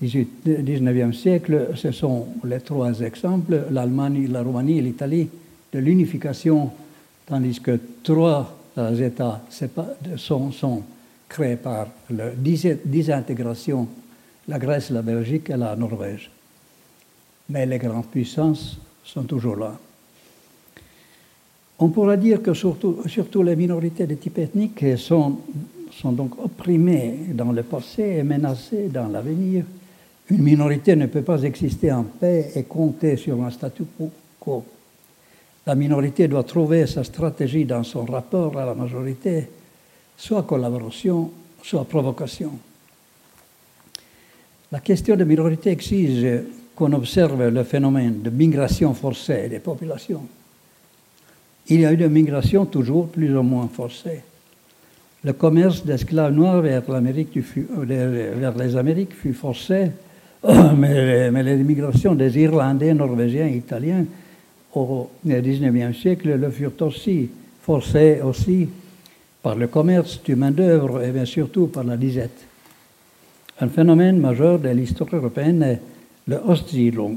19e 0.02 1.12
siècle, 1.12 1.70
ce 1.76 1.92
sont 1.92 2.26
les 2.44 2.60
trois 2.60 3.00
exemples, 3.00 3.66
l'Allemagne, 3.70 4.28
la 4.30 4.42
Roumanie 4.42 4.78
et 4.78 4.82
l'Italie, 4.82 5.28
de 5.72 5.78
l'unification, 5.78 6.70
tandis 7.26 7.60
que 7.60 7.78
trois 8.02 8.56
États 9.00 9.42
sont, 10.16 10.52
sont 10.52 10.82
créés 11.28 11.56
par 11.56 11.88
la 12.10 12.30
désintégration, 12.30 13.88
la 14.46 14.58
Grèce, 14.58 14.90
la 14.90 15.02
Belgique 15.02 15.50
et 15.50 15.56
la 15.56 15.74
Norvège. 15.74 16.30
Mais 17.48 17.66
les 17.66 17.78
grandes 17.78 18.06
puissances 18.06 18.78
sont 19.04 19.24
toujours 19.24 19.56
là. 19.56 19.76
On 21.78 21.88
pourra 21.88 22.16
dire 22.16 22.40
que 22.40 22.54
surtout, 22.54 23.42
les 23.42 23.56
minorités 23.56 24.06
de 24.06 24.14
type 24.14 24.38
ethnique 24.38 24.84
sont, 24.96 25.38
sont 25.90 26.12
donc 26.12 26.38
opprimées 26.42 27.18
dans 27.32 27.50
le 27.50 27.64
passé 27.64 28.16
et 28.18 28.22
menacées 28.22 28.88
dans 28.88 29.08
l'avenir. 29.08 29.64
Une 30.30 30.42
minorité 30.42 30.94
ne 30.94 31.06
peut 31.06 31.22
pas 31.22 31.42
exister 31.42 31.90
en 31.90 32.04
paix 32.04 32.52
et 32.54 32.62
compter 32.62 33.16
sur 33.16 33.42
un 33.42 33.50
statu 33.50 33.82
quo. 34.38 34.64
La 35.66 35.74
minorité 35.74 36.28
doit 36.28 36.44
trouver 36.44 36.86
sa 36.86 37.02
stratégie 37.02 37.64
dans 37.64 37.82
son 37.82 38.04
rapport 38.04 38.56
à 38.58 38.66
la 38.66 38.74
majorité, 38.74 39.48
soit 40.16 40.44
collaboration, 40.44 41.30
soit 41.62 41.84
provocation. 41.84 42.52
La 44.70 44.80
question 44.80 45.16
de 45.16 45.24
minorité 45.24 45.70
exige 45.70 46.42
qu'on 46.76 46.92
observe 46.92 47.48
le 47.48 47.64
phénomène 47.64 48.22
de 48.22 48.30
migration 48.30 48.94
forcée 48.94 49.48
des 49.48 49.58
populations 49.58 50.22
il 51.68 51.80
y 51.80 51.86
a 51.86 51.92
eu 51.92 51.96
une 51.96 52.08
migration 52.08 52.66
toujours 52.66 53.08
plus 53.08 53.36
ou 53.36 53.42
moins 53.42 53.68
forcée. 53.72 54.22
Le 55.22 55.32
commerce 55.32 55.84
d'esclaves 55.84 56.34
noirs 56.34 56.60
vers, 56.60 56.82
les 58.58 58.76
Amériques 58.76 59.14
fut 59.14 59.32
forcé, 59.32 59.90
mais, 60.76 61.30
mais 61.30 61.42
l'immigration 61.42 62.14
des 62.14 62.38
Irlandais, 62.38 62.92
Norvégiens, 62.92 63.46
Italiens 63.46 64.04
au 64.74 65.08
XIXe 65.26 65.96
siècle 65.96 66.34
le 66.36 66.50
furent 66.50 66.72
aussi 66.80 67.30
forcés 67.62 68.20
aussi 68.22 68.68
par 69.42 69.54
le 69.54 69.68
commerce 69.68 70.22
du 70.22 70.36
main-d'œuvre 70.36 71.02
et 71.02 71.10
bien 71.10 71.24
surtout 71.24 71.68
par 71.68 71.84
la 71.84 71.96
disette. 71.96 72.44
Un 73.60 73.68
phénomène 73.68 74.18
majeur 74.18 74.58
de 74.58 74.68
l'histoire 74.70 75.14
européenne 75.14 75.62
est 75.62 75.80
le 76.26 76.36
Ostsiedlung, 76.46 77.16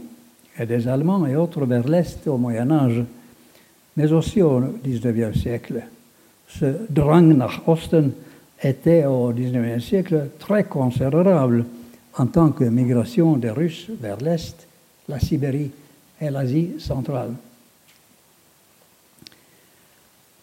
et 0.60 0.66
des 0.66 0.88
Allemands 0.88 1.26
et 1.26 1.36
autres 1.36 1.66
vers 1.66 1.88
l'Est 1.88 2.28
au 2.28 2.38
Moyen 2.38 2.72
Âge 2.72 3.04
mais 3.98 4.14
aussi 4.14 4.42
au 4.42 4.62
XIXe 4.86 5.38
siècle. 5.38 5.84
Ce 6.48 6.66
drang 6.90 7.34
nach 7.36 7.68
Osten 7.68 8.12
était 8.64 9.06
au 9.06 9.34
XIXe 9.34 9.84
siècle 9.84 10.30
très 10.40 10.64
considérable 10.64 11.66
en 12.16 12.28
tant 12.28 12.52
que 12.52 12.64
migration 12.64 13.36
des 13.36 13.50
Russes 13.50 13.88
vers 14.00 14.18
l'Est, 14.18 14.68
la 15.10 15.20
Sibérie 15.20 15.72
et 16.22 16.30
l'Asie 16.30 16.72
centrale. 16.80 17.34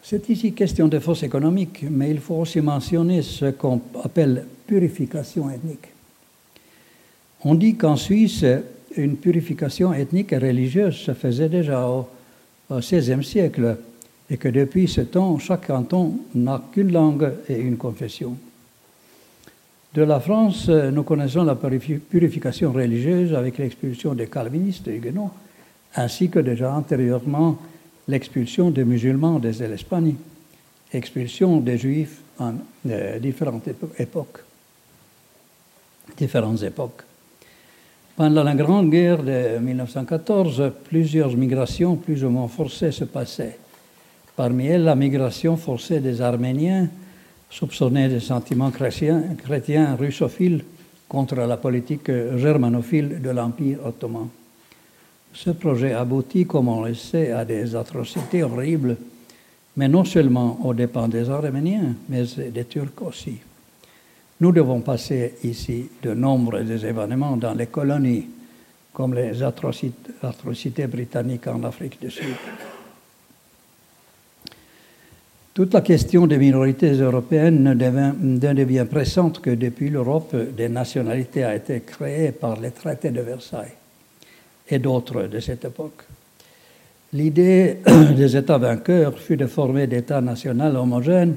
C'est 0.02 0.28
ici 0.28 0.52
question 0.52 0.88
de 0.88 0.98
force 0.98 1.22
économique, 1.22 1.84
mais 1.88 2.10
il 2.10 2.20
faut 2.20 2.34
aussi 2.34 2.60
mentionner 2.60 3.22
ce 3.22 3.46
qu'on 3.46 3.80
appelle 4.02 4.44
purification 4.66 5.48
ethnique. 5.48 5.88
On 7.42 7.54
dit 7.54 7.76
qu'en 7.76 7.96
Suisse, 7.96 8.44
une 8.96 9.16
purification 9.16 9.94
ethnique 9.94 10.32
et 10.32 10.38
religieuse 10.38 10.96
se 10.96 11.14
faisait 11.14 11.48
déjà 11.48 11.88
au 11.88 12.06
au 12.70 12.78
XVIe 12.78 13.24
siècle 13.24 13.76
et 14.30 14.36
que 14.36 14.48
depuis 14.48 14.88
ce 14.88 15.02
temps, 15.02 15.38
chaque 15.38 15.66
canton 15.66 16.18
n'a 16.34 16.62
qu'une 16.72 16.92
langue 16.92 17.32
et 17.48 17.60
une 17.60 17.76
confession. 17.76 18.36
De 19.94 20.02
la 20.02 20.18
France, 20.18 20.68
nous 20.68 21.04
connaissons 21.04 21.44
la 21.44 21.54
purification 21.54 22.72
religieuse 22.72 23.32
avec 23.34 23.58
l'expulsion 23.58 24.14
des 24.14 24.26
calvinistes 24.26 24.88
et 24.88 24.96
huguenots, 24.96 25.30
ainsi 25.94 26.30
que 26.30 26.40
déjà 26.40 26.74
antérieurement 26.74 27.58
l'expulsion 28.08 28.70
des 28.70 28.84
musulmans 28.84 29.38
des 29.38 29.66
l'Espagne, 29.68 30.16
expulsion 30.92 31.60
des 31.60 31.78
juifs 31.78 32.20
en 32.38 32.54
euh, 32.88 33.18
différentes 33.18 33.68
époques. 33.98 34.40
Différentes 36.16 36.62
époques. 36.62 37.02
Pendant 38.16 38.44
la 38.44 38.54
Grande 38.54 38.90
Guerre 38.90 39.24
de 39.24 39.58
1914, 39.58 40.70
plusieurs 40.88 41.36
migrations 41.36 41.96
plus 41.96 42.22
ou 42.24 42.30
moins 42.30 42.46
forcées 42.46 42.92
se 42.92 43.02
passaient. 43.02 43.58
Parmi 44.36 44.66
elles, 44.66 44.84
la 44.84 44.94
migration 44.94 45.56
forcée 45.56 45.98
des 45.98 46.20
Arméniens, 46.20 46.88
soupçonnés 47.50 48.08
de 48.08 48.20
sentiments 48.20 48.70
chrétiens, 48.70 49.34
chrétiens 49.36 49.96
russophiles 49.96 50.62
contre 51.08 51.34
la 51.34 51.56
politique 51.56 52.08
germanophile 52.36 53.20
de 53.20 53.30
l'Empire 53.30 53.84
ottoman. 53.84 54.28
Ce 55.32 55.50
projet 55.50 55.92
aboutit, 55.92 56.46
comme 56.46 56.68
on 56.68 56.84
le 56.84 56.94
sait, 56.94 57.32
à 57.32 57.44
des 57.44 57.74
atrocités 57.74 58.44
horribles, 58.44 58.96
mais 59.76 59.88
non 59.88 60.04
seulement 60.04 60.60
aux 60.64 60.72
dépens 60.72 61.08
des 61.08 61.28
Arméniens, 61.28 61.96
mais 62.08 62.22
des 62.52 62.64
Turcs 62.64 63.02
aussi. 63.04 63.38
Nous 64.40 64.52
devons 64.52 64.80
passer 64.80 65.34
ici 65.44 65.88
de 66.02 66.12
nombreux 66.12 66.84
événements 66.84 67.36
dans 67.36 67.54
les 67.54 67.66
colonies, 67.66 68.26
comme 68.92 69.14
les 69.14 69.42
atrocités, 69.42 70.86
britanniques 70.86 71.46
en 71.46 71.62
Afrique 71.62 72.00
du 72.00 72.10
Sud. 72.10 72.34
Toute 75.52 75.72
la 75.72 75.82
question 75.82 76.26
des 76.26 76.36
minorités 76.36 76.94
européennes 76.94 77.62
ne 77.62 77.74
devient, 77.74 78.86
pressante 78.90 79.40
que 79.40 79.50
depuis 79.50 79.88
l'Europe 79.88 80.34
des 80.34 80.68
nationalités 80.68 81.44
a 81.44 81.54
été 81.54 81.80
créée 81.80 82.32
par 82.32 82.58
les 82.60 82.72
traités 82.72 83.12
de 83.12 83.20
Versailles 83.20 83.74
et 84.68 84.80
d'autres 84.80 85.28
de 85.28 85.38
cette 85.38 85.64
époque. 85.64 86.02
L'idée 87.12 87.76
des 88.16 88.36
États 88.36 88.58
vainqueurs 88.58 89.16
fut 89.16 89.36
de 89.36 89.46
former 89.46 89.86
d'États 89.86 90.20
nationaux 90.20 90.74
homogènes, 90.74 91.36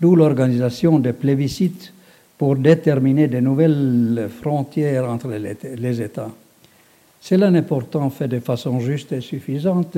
d'où 0.00 0.16
l'organisation 0.16 0.98
de 0.98 1.10
plébiscites 1.10 1.92
pour 2.38 2.56
déterminer 2.56 3.28
de 3.28 3.40
nouvelles 3.40 4.28
frontières 4.40 5.08
entre 5.08 5.28
les 5.28 6.02
États. 6.02 6.30
Cela 7.20 7.50
n'est 7.50 7.62
pourtant 7.62 8.10
fait 8.10 8.28
de 8.28 8.40
façon 8.40 8.80
juste 8.80 9.12
et 9.12 9.20
suffisante. 9.20 9.96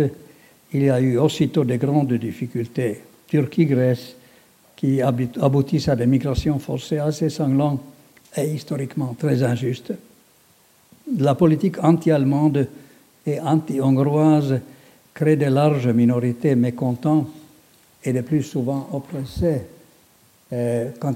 Il 0.72 0.82
y 0.82 0.90
a 0.90 1.00
eu 1.00 1.18
aussitôt 1.18 1.64
de 1.64 1.76
grandes 1.76 2.12
difficultés. 2.14 3.00
Turquie-Grèce, 3.26 4.14
qui 4.76 5.00
aboutissent 5.00 5.88
à 5.88 5.96
des 5.96 6.06
migrations 6.06 6.58
forcées 6.58 6.98
assez 6.98 7.30
sanglantes 7.30 7.80
et 8.36 8.44
historiquement 8.44 9.16
très 9.18 9.42
injustes. 9.42 9.92
La 11.18 11.34
politique 11.34 11.82
anti-allemande 11.82 12.68
et 13.26 13.40
anti-hongroise 13.40 14.60
crée 15.14 15.36
de 15.36 15.46
larges 15.46 15.88
minorités 15.88 16.54
mécontentes 16.54 17.28
et 18.04 18.12
de 18.12 18.20
plus 18.20 18.42
souvent 18.42 18.88
oppressées 18.92 19.62
quant 20.50 21.14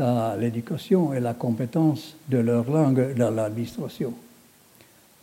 à 0.00 0.36
l'éducation 0.36 1.12
et 1.12 1.20
la 1.20 1.34
compétence 1.34 2.14
de 2.28 2.38
leur 2.38 2.70
langue 2.70 3.14
dans 3.14 3.30
l'administration. 3.30 4.14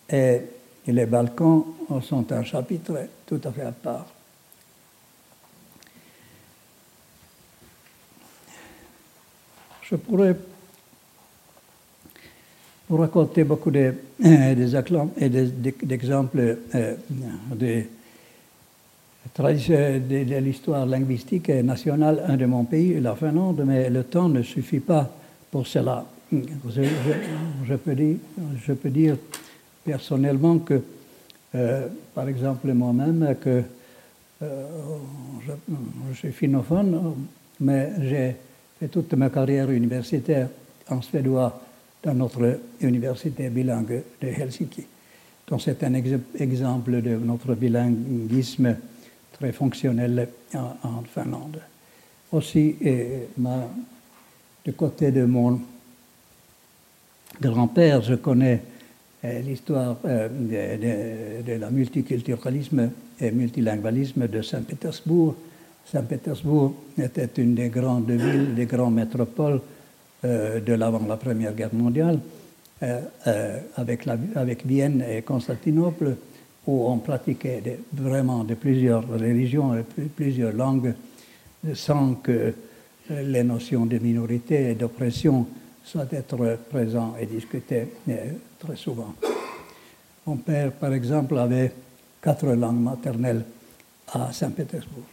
Et 0.10 0.42
les 0.88 1.06
Balkans 1.06 1.64
sont 2.02 2.32
un 2.32 2.44
chapitre 2.44 3.08
tout 3.26 3.40
à 3.44 3.52
fait 3.52 3.64
à 3.64 3.72
part. 3.72 4.06
Je 9.82 9.96
pourrais 9.96 10.36
vous 12.90 12.98
raconter 12.98 13.44
beaucoup 13.44 13.72
d'exemples 15.84 16.58
euh, 16.76 16.96
de 19.38 20.24
de, 20.24 20.36
l'histoire 20.38 20.86
linguistique 20.86 21.50
et 21.50 21.62
nationale 21.62 22.24
un 22.28 22.38
de 22.38 22.46
mon 22.46 22.64
pays, 22.64 23.00
la 23.02 23.16
Finlande, 23.16 23.64
mais 23.66 23.90
le 23.90 24.04
temps 24.04 24.30
ne 24.30 24.42
suffit 24.42 24.80
pas 24.80 25.10
pour 25.52 25.68
cela. 25.68 26.06
Je, 26.32 27.76
peux, 27.76 28.90
dire, 28.90 29.18
personnellement 29.84 30.60
que, 30.60 30.82
euh, 31.54 31.88
par 32.14 32.28
exemple, 32.30 32.72
moi-même, 32.74 33.36
que 33.42 33.62
euh, 34.42 34.66
je, 35.46 36.18
suis 36.18 36.32
finophone, 36.32 37.16
mais 37.60 37.92
j'ai 38.02 38.36
fait 38.80 38.88
toute 38.88 39.14
ma 39.14 39.30
carrière 39.30 39.70
universitaire 39.70 40.48
en 40.90 41.02
suédois 41.02 41.62
dans 42.04 42.14
notre 42.14 42.60
université 42.82 43.50
bilingue 43.50 44.02
de 44.22 44.28
Helsinki. 44.28 44.86
Donc 45.48 45.62
c'est 45.62 45.84
un 45.84 45.94
exemple 45.94 47.02
de 47.02 47.16
notre 47.18 47.54
bilinguisme 47.54 48.76
très 49.38 49.52
fonctionnel 49.52 50.30
en, 50.54 51.04
Finlande. 51.14 51.60
Aussi, 52.32 52.76
du 54.66 54.74
côté 54.74 55.12
de 55.12 55.26
mon 55.26 55.60
grand-père, 57.42 58.02
je 58.02 58.16
connais 58.16 58.62
euh, 59.24 59.40
l'histoire 59.42 59.98
euh, 60.06 60.30
de, 61.44 61.54
la 61.54 61.70
multiculturalisme 61.70 62.90
et 63.20 63.32
multilingualisme 63.32 64.28
de 64.28 64.42
Saint-Pétersbourg. 64.42 65.36
Saint-Pétersbourg 65.86 66.74
était 66.98 67.30
une 67.42 67.56
des 67.56 67.70
grandes 67.70 68.10
villes, 68.10 68.56
des 68.56 68.66
grandes 68.66 68.96
métropoles 68.96 69.62
de 70.24 70.74
l'avant 70.74 71.06
la 71.08 71.18
Première 71.18 71.54
Guerre 71.54 71.74
mondiale, 71.74 72.20
avec, 73.76 74.08
avec 74.36 74.66
Vienne 74.66 75.04
et 75.08 75.22
Constantinople 75.22 76.16
où 76.68 76.88
on 76.88 76.98
pratiquait 76.98 77.80
vraiment 77.94 78.44
de 78.44 78.56
plusieurs 78.56 79.08
religions 79.08 79.76
et 79.76 79.84
plusieurs 80.16 80.54
langues 80.54 80.94
sans 81.74 82.16
que 82.16 82.54
les 83.10 83.44
notions 83.44 83.86
de 83.86 83.98
minorité 83.98 84.72
et 84.72 84.76
d'oppression 84.76 85.48
soient 85.84 86.08
être 86.12 86.58
présentes 86.70 87.16
et 87.20 87.26
discutées 87.28 87.88
euh, 88.10 88.32
très 88.60 88.76
souvent. 88.76 89.14
Mon 90.26 90.38
père, 90.38 90.72
par 90.72 90.92
exemple, 90.94 91.38
avait 91.38 91.72
quatre 92.22 92.48
langues 92.48 92.82
maternelles 92.82 93.46
à 94.12 94.32
Saint-Pétersbourg. 94.34 95.04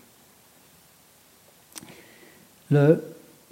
Le 2.71 3.05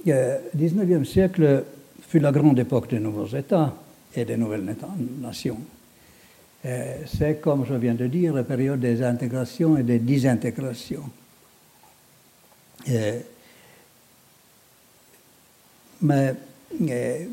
19e 0.06 1.00
euh, 1.00 1.04
siècle 1.04 1.64
fut 2.08 2.20
la 2.20 2.32
grande 2.32 2.58
époque 2.58 2.88
des 2.88 2.98
nouveaux 2.98 3.26
États 3.26 3.74
et 4.16 4.24
des 4.24 4.38
nouvelles 4.38 4.64
nations. 5.20 5.58
Euh, 6.64 6.96
c'est, 7.06 7.40
comme 7.40 7.64
je 7.64 7.74
viens 7.74 7.94
de 7.94 8.06
dire, 8.06 8.34
la 8.34 8.44
période 8.44 8.80
des 8.80 9.02
intégrations 9.02 9.78
et 9.78 9.82
des 9.82 9.98
désintégrations. 9.98 11.08
Euh, 12.90 13.20
mais 16.02 16.34
euh, 16.82 17.24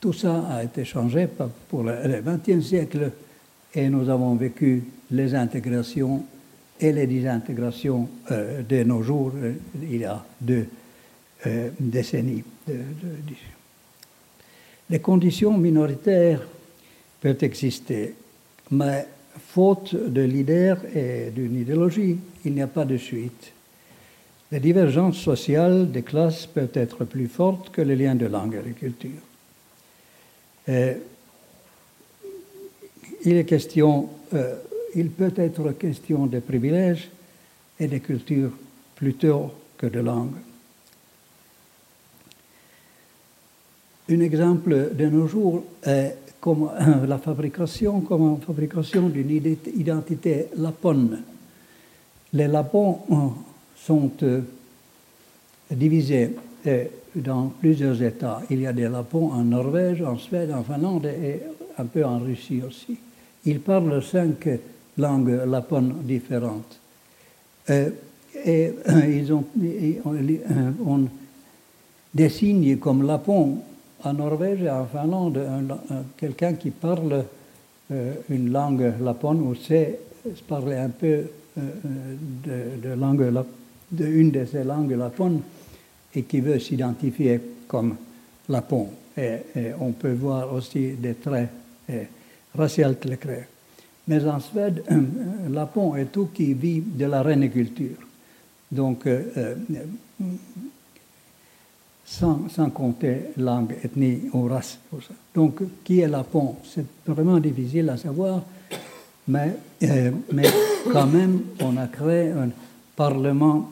tout 0.00 0.12
ça 0.12 0.46
a 0.48 0.64
été 0.64 0.84
changé 0.84 1.28
pour 1.68 1.82
le 1.82 2.22
XXe 2.22 2.64
siècle 2.64 3.10
et 3.74 3.88
nous 3.88 4.08
avons 4.08 4.34
vécu 4.36 4.84
les 5.10 5.34
intégrations 5.34 6.24
et 6.78 6.92
les 6.92 7.06
désintégrations 7.06 8.08
de 8.28 8.82
nos 8.82 9.02
jours, 9.02 9.32
il 9.80 9.98
y 9.98 10.04
a 10.04 10.24
deux 10.40 10.66
décennies. 11.78 12.42
les 14.90 14.98
conditions 14.98 15.56
minoritaires 15.56 16.42
peuvent 17.20 17.38
exister 17.42 18.16
mais 18.72 19.06
faute 19.38 19.94
de 19.94 20.22
leader 20.22 20.78
et 20.94 21.30
d'une 21.30 21.56
idéologie, 21.56 22.18
il 22.44 22.54
n'y 22.54 22.62
a 22.62 22.66
pas 22.66 22.84
de 22.84 22.96
suite. 22.96 23.52
Les 24.50 24.60
divergences 24.60 25.18
sociales 25.18 25.90
des 25.90 26.02
classes 26.02 26.46
peuvent 26.46 26.72
être 26.74 27.04
plus 27.04 27.28
fortes 27.28 27.70
que 27.70 27.82
les 27.82 27.96
liens 27.96 28.14
de 28.14 28.26
langue 28.26 28.54
et 28.54 28.68
de 28.68 28.74
culture. 28.74 29.10
il, 33.24 33.44
euh, 34.34 34.54
il 34.94 35.10
peut 35.10 35.32
être 35.36 35.72
question 35.72 36.26
de 36.26 36.40
privilèges 36.40 37.10
et 37.78 37.88
de 37.88 37.98
culture 37.98 38.50
plutôt 38.94 39.52
que 39.78 39.86
de 39.86 40.00
langue. 40.00 40.36
Un 44.12 44.20
exemple 44.20 44.90
de 44.94 45.06
nos 45.06 45.26
jours 45.26 45.64
est 45.82 46.16
comme 46.38 46.68
la 47.08 47.16
fabrication, 47.16 48.02
comme 48.02 48.38
fabrication 48.46 49.08
d'une 49.08 49.30
identité 49.74 50.48
lapone. 50.58 51.22
Les 52.34 52.46
lapons 52.46 52.98
euh, 53.10 53.14
sont 53.74 54.10
euh, 54.22 54.42
divisés 55.70 56.36
euh, 56.66 56.84
dans 57.14 57.46
plusieurs 57.58 58.02
États. 58.02 58.42
Il 58.50 58.60
y 58.60 58.66
a 58.66 58.74
des 58.74 58.88
lapons 58.88 59.32
en 59.32 59.44
Norvège, 59.44 60.02
en 60.02 60.18
Suède, 60.18 60.52
en 60.52 60.62
Finlande 60.62 61.06
et 61.06 61.40
un 61.78 61.86
peu 61.86 62.04
en 62.04 62.18
Russie 62.18 62.60
aussi. 62.68 62.98
Ils 63.46 63.60
parlent 63.60 64.02
cinq 64.02 64.46
langues 64.98 65.40
lapones 65.46 66.02
différentes. 66.02 66.78
et 67.66 68.74
ils 69.08 69.32
ont, 69.32 69.44
on, 70.84 71.06
désigne 72.14 72.76
comme 72.76 73.06
lapon 73.06 73.62
en 74.04 74.12
Norvège 74.14 74.62
et 74.62 74.70
en 74.70 74.86
Finlande, 74.86 75.40
quelqu'un 76.16 76.54
qui 76.54 76.70
parle 76.70 77.24
euh, 77.92 78.14
une 78.30 78.50
langue 78.52 78.92
lapone 79.02 79.40
ou 79.40 79.54
sait 79.54 79.98
parler 80.48 80.76
un 80.76 80.88
peu 80.88 81.06
euh, 81.06 81.26
euh, 81.58 82.78
de, 82.80 82.88
de 82.88 84.30
de 84.30 84.44
ces 84.46 84.64
langues 84.64 84.92
lapones 84.92 85.42
et 86.14 86.22
qui 86.22 86.40
veut 86.40 86.58
s'identifier 86.58 87.40
comme 87.66 87.96
lapon. 88.48 88.88
Et, 89.16 89.72
on 89.80 89.92
peut 89.92 90.12
voir 90.12 90.54
aussi 90.54 90.92
des 90.92 91.14
traits 91.14 91.48
raciaux 92.56 92.94
très 92.94 93.16
clairs. 93.16 93.46
Mais 94.08 94.24
en 94.24 94.40
Suède, 94.40 94.82
lapon 95.50 95.96
est 95.96 96.06
tout 96.06 96.28
qui 96.32 96.54
vit 96.54 96.80
de 96.80 97.04
la 97.04 97.22
réniculture. 97.22 97.98
Donc, 98.70 99.06
sans, 102.04 102.70
compter 102.70 103.30
langue, 103.36 103.74
ethnie 103.82 104.22
ou 104.32 104.46
race. 104.46 104.78
Donc, 105.34 105.62
qui 105.84 106.00
est 106.00 106.08
Lapon? 106.08 106.56
C'est 106.64 106.84
vraiment 107.06 107.38
difficile 107.38 107.88
à 107.90 107.96
savoir, 107.96 108.42
mais, 109.28 109.56
euh, 109.82 110.10
mais 110.32 110.48
quand 110.92 111.06
même, 111.06 111.42
on 111.60 111.76
a 111.76 111.86
créé 111.86 112.30
un 112.30 112.50
parlement 112.96 113.70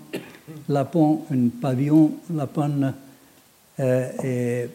Lapon, 0.69 1.23
un 1.31 1.49
pavillon 1.61 2.12
Lapon 2.35 2.93
et, 3.79 4.69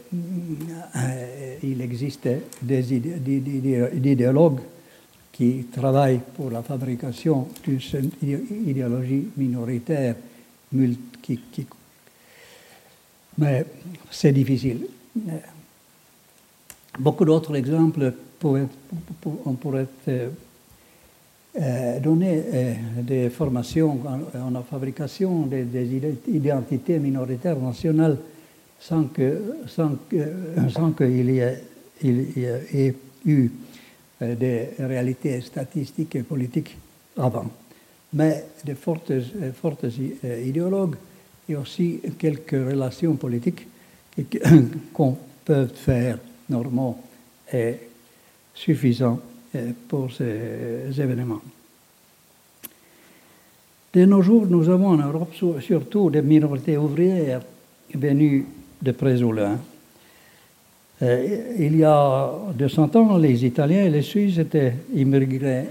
il 1.64 1.82
existe 1.82 2.28
des 2.62 2.94
idéologues 2.94 4.62
qui 5.32 5.66
travaillent 5.72 6.22
pour 6.36 6.50
la 6.50 6.64
fabrication 6.64 7.48
d'une 7.64 8.10
idéologie 8.66 9.28
minoritaire, 9.38 10.16
mais 13.38 13.66
c'est 14.12 14.32
difficile. 14.32 14.88
Beaucoup 17.00 17.26
d'autres 17.26 17.56
exemples 17.56 18.14
pourraient, 18.40 18.68
on 19.46 19.54
pourrait 19.54 19.88
euh, 20.08 20.30
euh, 21.60 22.00
donner 22.00 22.42
euh, 22.54 22.74
des 23.02 23.30
formations 23.30 24.00
en, 24.36 24.50
la 24.52 24.62
fabrication 24.62 25.46
des, 25.46 25.66
identités 26.28 27.00
minoritaires 27.00 27.60
nationales 27.60 28.18
sans 28.80 29.06
qu'il 29.06 29.40
sans 29.68 29.92
sans 30.70 30.94
y, 31.02 31.40
ait, 31.40 31.64
il 32.04 32.38
y 32.38 32.46
ait 32.46 32.96
eu 33.26 33.52
des 34.22 34.70
réalités 34.80 35.42
statistiques 35.42 36.16
et 36.16 36.24
politiques 36.24 36.78
avant. 37.18 37.48
Mais 38.14 38.46
des 38.64 38.76
fortes, 38.76 39.12
fortes 39.60 39.86
idéologues 40.24 40.96
et 41.48 41.56
aussi 41.56 42.00
quelques 42.18 42.52
relations 42.52 43.16
politiques 43.16 43.68
qu'on 44.94 45.18
peut 45.44 45.68
faire 45.68 46.18
normaux 46.50 46.98
et 47.52 47.76
suffisants 48.54 49.20
euh, 49.56 49.72
pour 49.88 50.12
ces 50.12 51.00
événements. 51.00 51.42
De 53.94 54.06
nos 54.06 54.22
jours, 54.22 54.46
nous 54.48 54.70
avons 54.70 54.88
en 54.88 54.98
Europe 54.98 55.34
surtout 55.62 56.10
des 56.10 56.22
minorités 56.22 56.78
ouvrières 56.78 57.42
venues 57.94 58.46
de 58.82 58.92
près 58.92 59.22
ou 59.22 59.32
loin. 59.32 59.58
Euh, 61.02 61.56
il 61.58 61.78
y 61.78 61.84
a 61.84 62.32
200 62.54 62.96
ans, 62.96 63.18
les 63.18 63.46
Italiens 63.46 63.86
et 63.86 63.90
les 63.90 64.02
Suisses 64.02 64.38
étaient 64.38 64.74
immigrés, 64.94 65.66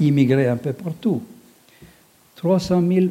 immigrés 0.00 0.48
un 0.48 0.56
peu 0.56 0.72
partout. 0.72 1.22
300 2.36 2.82
000 2.86 3.06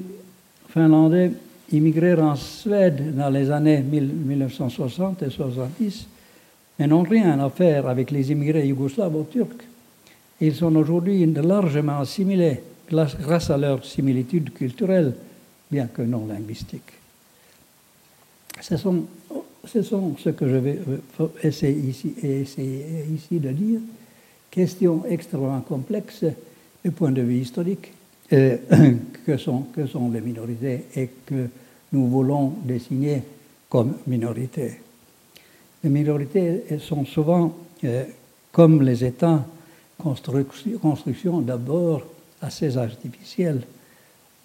Finlandais 0.70 1.32
immigrèrent 1.74 2.24
en 2.24 2.36
Suède 2.36 3.16
dans 3.16 3.30
les 3.30 3.50
années 3.52 3.82
1960 3.82 5.24
et 5.24 5.30
70 5.30 6.08
et 6.80 6.88
n'ont 6.88 7.04
rien 7.04 7.40
à 7.40 7.50
faire 7.50 7.88
avec 7.88 8.12
les 8.12 8.32
immigrés 8.32 8.68
yougoslaves 8.68 9.16
ou 9.16 9.24
turcs. 9.24 9.66
Ils 10.42 10.56
sont 10.56 10.76
aujourd'hui 10.76 11.26
largement 11.26 12.00
assimilés 12.00 12.62
grâce 12.90 13.50
à 13.50 13.58
leur 13.58 13.86
similitude 13.86 14.54
culturelle, 14.54 15.14
bien 15.72 15.88
que 15.88 16.02
non 16.02 16.26
linguistique. 16.28 16.92
Ce 18.62 18.78
sont, 18.78 19.06
ce, 19.66 19.82
sont 19.82 20.16
ce 20.18 20.30
que 20.30 20.48
je 20.48 20.56
vais 20.56 20.80
euh, 21.20 21.28
essayer 21.44 21.90
ici, 21.90 22.14
essayer 22.22 23.06
ici 23.14 23.40
de 23.40 23.50
dire. 23.50 23.80
Question 24.52 25.04
extrêmement 25.10 25.62
complexe 25.62 26.26
du 26.84 26.92
point 26.92 27.12
de 27.12 27.22
vue 27.22 27.38
historique, 27.40 27.92
euh, 28.32 28.58
que, 29.26 29.38
sont, 29.38 29.64
que 29.76 29.88
sont 29.88 30.12
les 30.12 30.22
minorités 30.22 30.86
et 30.96 31.10
que 31.26 31.48
nous 31.93 32.08
voulons 32.08 32.56
désigner 32.63 33.21
comme 33.69 33.93
minorités. 34.08 34.79
Les 35.84 35.89
minorités 35.89 36.63
sont 36.79 37.06
souvent, 37.06 37.53
euh, 37.84 38.03
comme 38.51 38.82
les 38.82 39.06
États, 39.06 39.45
construction, 39.97 41.41
d'abord 41.41 42.03
assez 42.41 42.77
artificielles, 42.77 43.62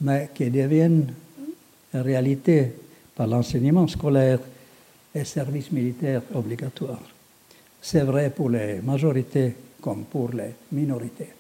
mais 0.00 0.30
qui 0.32 0.50
deviennent 0.50 1.12
réalité 1.92 2.72
par 3.16 3.26
l'enseignement 3.26 3.88
scolaire 3.88 4.38
et 5.14 5.24
services 5.24 5.72
militaires 5.72 6.22
obligatoires. 6.34 7.02
C'est 7.80 8.02
vrai 8.02 8.30
pour 8.30 8.50
les 8.50 8.80
majorités 8.80 9.54
comme 9.80 10.04
pour 10.04 10.30
les 10.32 10.54
minorités. 10.72 11.38